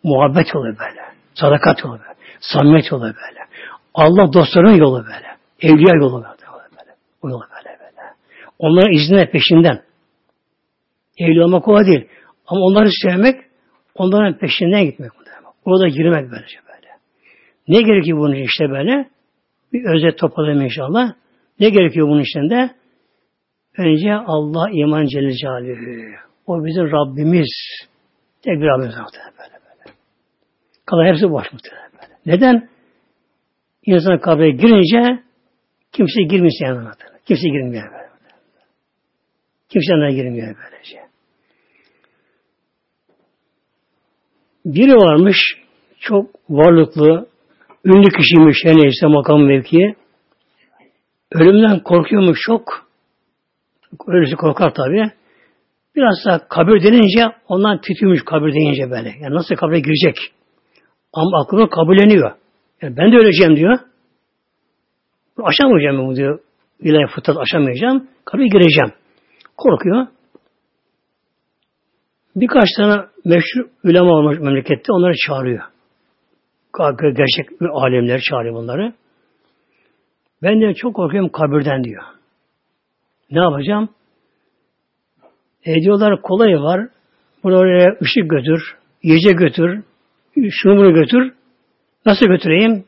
[0.03, 1.01] Muhabbet yolu böyle.
[1.33, 2.16] Sadakat yolu böyle.
[2.39, 3.39] Samimiyet yolu böyle.
[3.93, 5.27] Allah dostlarının yolu böyle.
[5.61, 6.27] Evliya yolu böyle.
[7.21, 8.01] O yolu böyle böyle.
[8.59, 9.81] Onların iznine peşinden.
[11.17, 12.07] Evli olmak kolay değil.
[12.47, 13.35] Ama onları sevmek,
[13.95, 15.11] onların peşinden gitmek.
[15.65, 16.87] Orada girmek böylece böyle.
[17.67, 19.09] Ne gerekiyor bunun işte böyle?
[19.73, 21.13] Bir özet toparlayayım inşallah.
[21.59, 22.69] Ne gerekiyor bunun içinde?
[23.77, 26.15] Önce Allah iman Celle Celaluhu.
[26.47, 27.49] O bizim Rabbimiz.
[28.41, 29.95] Tek bir Rabbimiz böyle böyle.
[30.85, 31.86] Kalan hepsi boş muhtemelen.
[32.27, 32.69] Neden?
[33.85, 35.23] İnsan kabre girince
[35.91, 36.91] kimse girmiyor yanına.
[37.25, 38.07] Kimse girmiyor böyle.
[39.69, 40.97] Kimse yanına girmiyor böylece.
[44.65, 45.37] Biri varmış,
[45.99, 47.27] çok varlıklı,
[47.85, 49.95] ünlü kişiymiş, her neyse makam mevki.
[51.31, 52.87] Ölümden korkuyormuş çok.
[54.07, 55.11] Ölüsü korkar tabi.
[55.95, 59.09] Biraz da kabir denince ondan titriyormuş kabir deyince böyle.
[59.21, 60.17] Yani nasıl kabire girecek?
[61.17, 62.31] Ama aklına kabulleniyor.
[62.81, 63.79] Yani ben de öleceğim diyor.
[65.43, 66.39] Aşamayacağım bu diyor.
[66.79, 68.07] İlahi fıtrat aşamayacağım.
[68.25, 68.91] Kabire gireceğim.
[69.57, 70.07] Korkuyor.
[72.35, 75.63] Birkaç tane meşhur ulema olmuş memlekette onları çağırıyor.
[77.01, 78.93] Gerçek alemler çağırıyor bunları.
[80.43, 82.03] Ben de çok korkuyorum kabirden diyor.
[83.31, 83.89] Ne yapacağım?
[85.65, 86.87] E diyorlar kolay var.
[87.43, 89.83] Buraya ışık götür, yiyecek götür,
[90.51, 91.33] şunu bunu götür.
[92.05, 92.85] Nasıl götüreyim?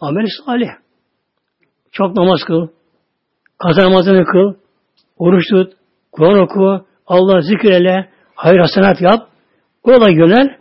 [0.00, 0.68] Amel salih.
[1.92, 2.68] Çok namaz kıl.
[3.58, 4.54] Kaza namazını kıl.
[5.18, 5.72] Oruç tut.
[6.12, 6.86] Kur'an oku.
[7.06, 8.08] Allah zikrele.
[8.34, 9.28] Hayır hasenat yap.
[9.86, 10.56] Yola yönel.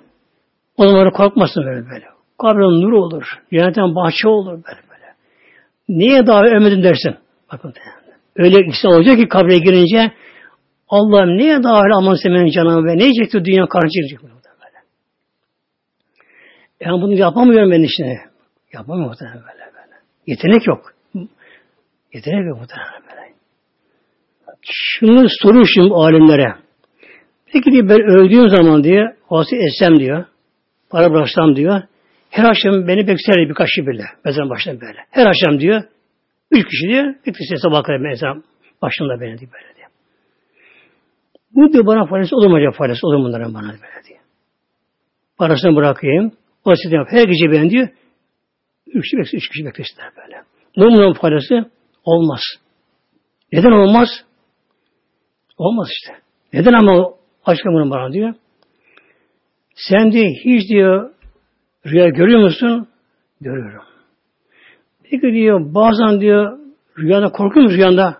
[0.78, 2.06] O korkmasın böyle böyle.
[2.42, 3.24] Kabrin nur olur.
[3.54, 5.14] Cennetten bahçe olur böyle böyle.
[5.90, 7.16] Niye daha ölmedin dersin?
[7.52, 7.74] Bakın.
[8.36, 10.12] Öyle insan olacak ki kabre girince
[10.90, 13.88] Allah'ım niye daha öyle aman semenin canımı ve ne yiyecekti dünya karşı
[14.24, 14.39] böyle.
[16.80, 18.04] Yani bunu yapamıyorum ben işte.
[18.74, 19.96] Yapamıyorum muhtemelen böyle böyle.
[20.28, 20.94] Yetenek yok.
[22.14, 23.34] Yetenek yok muhtemelen böyle.
[24.62, 26.56] Şunu sorun şimdi alimlere.
[27.54, 30.26] Peki diye ben öldüğüm zaman diye vasi etsem diyor.
[30.90, 31.82] Para bıraksam diyor.
[32.30, 34.04] Her akşam beni bekler birkaç kişi bile.
[34.26, 35.00] Mezarın başında böyle.
[35.12, 35.82] Her akşam diyor.
[36.52, 37.16] Üç kişi diyor.
[37.26, 38.44] Kişi sabah kadar mezarın
[38.82, 39.90] başında beni diyor böyle diyor.
[41.56, 44.20] Bu diyor bana faydası olur mu acaba faydası olur mu bunların bana böyle diyor.
[45.38, 46.32] Parasını bırakayım.
[46.66, 47.88] O sistem her gece ben diyor.
[48.88, 50.44] Üç kişi beklesin, üç kişi beklesinler böyle.
[50.78, 51.72] Bunun faydası
[52.04, 52.42] olmaz.
[53.52, 54.10] Neden olmaz?
[55.58, 56.14] Olmaz işte.
[56.54, 57.14] Neden ama
[57.46, 58.34] aşkım bunu bana diyor.
[59.76, 61.12] Sen de hiç diyor
[61.86, 62.88] rüya görüyor musun?
[63.42, 63.84] Görüyorum.
[65.04, 66.60] Peki diyor bazen diyor
[66.98, 68.18] rüyada korkuyor musun rüyanda?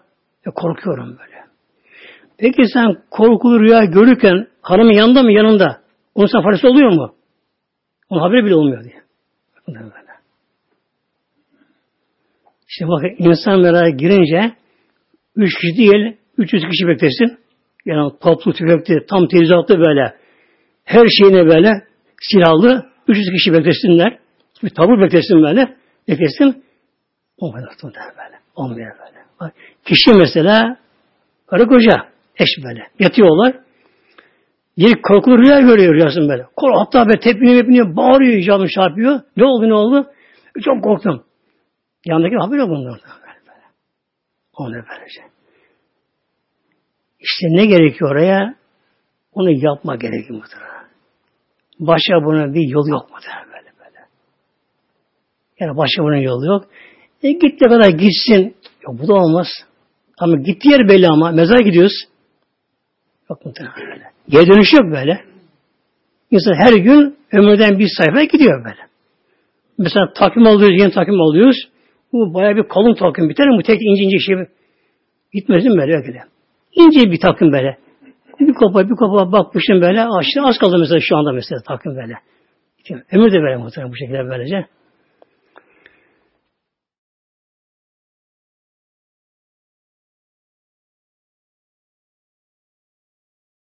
[0.48, 1.40] E, korkuyorum böyle.
[2.38, 5.82] Peki sen korkulu rüya görürken hanımın yanında mı yanında?
[6.16, 7.16] Onun sana faydası oluyor mu?
[8.10, 9.02] Onun haberi bile olmuyor diye.
[9.68, 9.90] Böyle.
[12.70, 14.56] İşte bakın insan merak girince
[15.36, 17.40] üç kişi değil, 300 kişi beklesin.
[17.86, 20.16] Yani toplu tüfekli, tam tezatlı böyle.
[20.84, 21.72] Her şeyine böyle
[22.22, 24.20] silahlı 300 kişi beklesinler.
[24.64, 25.76] Bir tabur beklesin böyle.
[26.08, 26.64] Beklesin.
[27.38, 27.68] Olmuyor
[28.18, 28.40] böyle.
[28.56, 29.20] Olmuyor böyle.
[29.40, 29.54] Bak,
[29.86, 30.78] kişi mesela
[31.48, 31.96] karı koca
[32.38, 32.88] eş böyle.
[33.00, 33.56] Yatıyorlar.
[34.78, 36.46] Bir korkulu rüya görüyor rüyasın böyle.
[36.56, 39.22] Kor, hatta böyle tepiniyor tepiniyor, bağırıyor, icabını çarpıyor.
[39.38, 40.12] Ne oldu ne oldu?
[40.64, 41.24] Çok korktum.
[42.06, 43.00] Yanındaki haber yok bundan.
[44.54, 45.22] Onu böylece.
[47.20, 48.56] İşte ne gerekiyor oraya?
[49.34, 50.88] Onu yapma gerekiyor muhtemelen.
[51.80, 54.00] Başka bunun bir yolu yok muhtemelen böyle böyle.
[55.60, 56.66] Yani başka bunun yolu yok.
[57.24, 58.56] E gittiği kadar gitsin.
[58.82, 59.48] Yok bu da olmaz.
[60.20, 61.32] Ama gittiği yer belli ama.
[61.32, 62.04] Mezar gidiyoruz.
[63.30, 64.12] Yok muhtemelen böyle.
[64.30, 65.22] Geri dönüş yok böyle.
[66.32, 68.90] İnsan her gün ömürden bir sayfa gidiyor böyle.
[69.78, 71.58] Mesela takvim alıyoruz, yeni takvim alıyoruz.
[72.14, 73.48] Bu bayağı bir kalın takvim biter?
[73.58, 74.36] Bu tek ince ince şey
[75.34, 76.24] gitmez mi böyle öyle.
[76.74, 77.78] İnce bir takvim böyle.
[78.40, 80.02] Bir kopa bir kopa bakmışım böyle.
[80.02, 82.14] Aşağı az kaldı mesela şu anda mesela takvim böyle.
[83.12, 84.66] Ömür de böyle muhtemelen bu şekilde böylece.